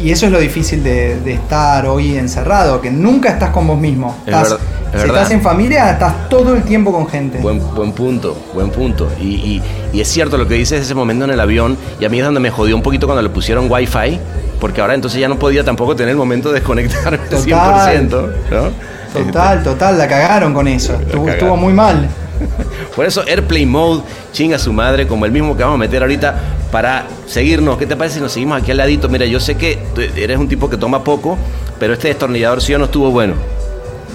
[0.00, 3.78] y eso es lo difícil de, de estar hoy encerrado, que nunca estás con vos
[3.80, 4.16] mismo.
[4.26, 4.58] Es Estás- es
[5.02, 5.16] si verdad.
[5.16, 7.38] estás en familia, estás todo el tiempo con gente.
[7.40, 9.08] Buen, buen punto, buen punto.
[9.20, 12.08] Y, y- y es cierto lo que dices ese momento en el avión, y a
[12.08, 14.20] mí es donde me jodió un poquito cuando le pusieron wifi,
[14.60, 18.08] porque ahora entonces ya no podía tampoco tener el momento de desconectarme al Total.
[18.08, 18.10] 100%,
[18.50, 18.88] ¿no?
[19.24, 20.94] Total, total, la cagaron con eso.
[20.94, 21.28] Estuvo, cagaron.
[21.30, 22.08] estuvo muy mal.
[22.94, 24.02] Por eso Airplay Mode,
[24.32, 26.34] chinga su madre, como el mismo que vamos a meter ahorita
[26.70, 27.78] para seguirnos.
[27.78, 29.08] ¿Qué te parece si nos seguimos aquí al ladito?
[29.08, 29.78] Mira, yo sé que
[30.16, 31.36] eres un tipo que toma poco,
[31.80, 33.34] pero este destornillador sí o no estuvo bueno.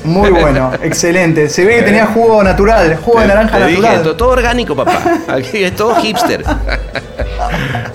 [0.06, 1.50] Muy bueno, excelente.
[1.50, 3.98] Se ve que tenía jugo natural, jugo de naranja te dije, natural.
[3.98, 5.00] esto- todo orgánico, papá.
[5.28, 6.44] Aquí es todo hipster.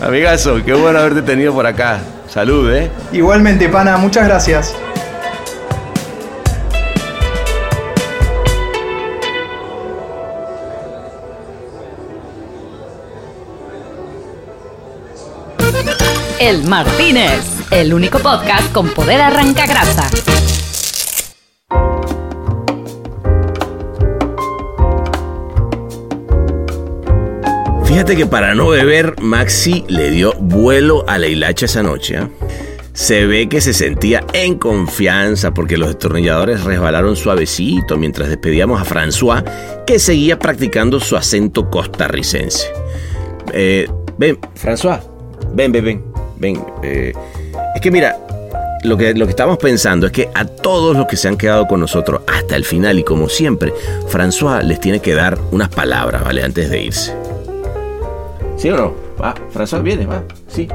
[0.01, 1.99] Amigazo, qué bueno haberte tenido por acá.
[2.29, 2.91] Salud, ¿eh?
[3.13, 4.75] Igualmente, pana, muchas gracias.
[16.39, 20.09] El Martínez, el único podcast con poder arranca grasa.
[27.99, 32.17] Fíjate que para no beber, Maxi le dio vuelo a la hilacha esa noche.
[32.17, 32.31] ¿ah?
[32.93, 38.85] Se ve que se sentía en confianza porque los destornilladores resbalaron suavecito mientras despedíamos a
[38.85, 39.43] François,
[39.85, 42.69] que seguía practicando su acento costarricense.
[43.53, 45.01] Eh, ven, François,
[45.53, 46.05] ven, ven, ven,
[46.37, 46.65] ven.
[46.85, 47.13] eh,
[47.75, 48.17] es que mira,
[48.85, 51.67] lo que, lo que estamos pensando es que a todos los que se han quedado
[51.67, 53.75] con nosotros hasta el final y como siempre,
[54.09, 56.45] François les tiene que dar unas palabras, ¿vale?
[56.45, 57.38] Antes de irse.
[58.59, 58.95] ¿Sí o no?
[59.21, 60.23] Va, François viene, va.
[60.49, 60.69] Sí.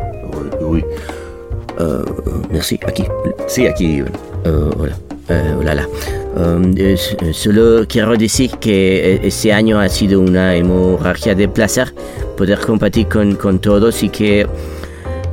[0.61, 0.85] Uy, uy.
[1.79, 2.57] Uh,
[2.87, 3.05] aquí.
[3.47, 4.01] Sí, aquí.
[4.01, 4.97] Uh, hola.
[5.29, 5.87] Uh, hola, hola.
[6.35, 6.97] Um, eh,
[7.31, 11.93] solo quiero decir que este año ha sido una hemorragia de placer
[12.37, 14.47] poder compartir con, con todos y que,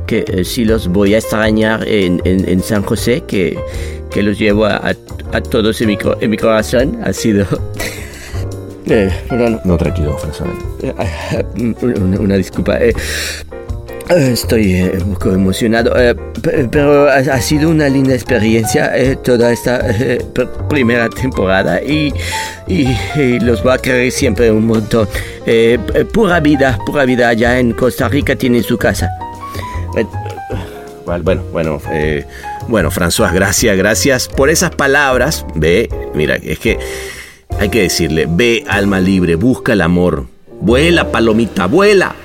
[0.05, 3.57] que eh, sí los voy a extrañar en, en- en San José, que
[4.11, 4.95] que los llevo a, a-
[5.31, 6.99] a todos en mi, en mi corazón.
[7.03, 7.45] Ha sido...
[8.87, 10.49] Eh, perdón, No, tranquilo, François.
[10.81, 11.43] eh,
[11.81, 12.77] una, una disculpa.
[12.79, 12.93] eh,
[14.09, 18.91] eh, Estoy eh, un poco emocionado, eh, pe- pero ha, ha sido una linda experiencia
[19.23, 22.13] toda esta pr- primera temporada y,
[22.67, 25.07] y- y los voy a querer siempre un montón.
[26.13, 29.09] Pura vida, pura vida allá en Costa Rica tienen su casa.
[31.05, 31.81] Bueno, bueno,
[32.67, 35.45] bueno, François, gracias, gracias por esas palabras.
[35.55, 36.77] Ve, mira, es que
[37.59, 40.27] hay que decirle, ve, alma libre, busca el amor.
[40.59, 42.15] Vuela, palomita, vuela.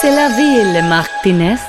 [0.00, 1.60] C'est la ville, Martínez.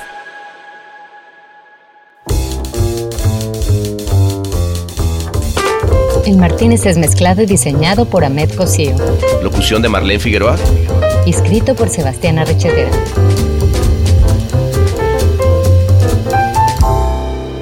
[6.24, 8.94] El Martínez es mezclado y diseñado por Ahmed Cosío.
[9.42, 10.56] Locución de Marlene Figueroa.
[11.26, 12.90] Escrito por Sebastián Arrechedera.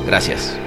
[0.06, 0.59] Gracias.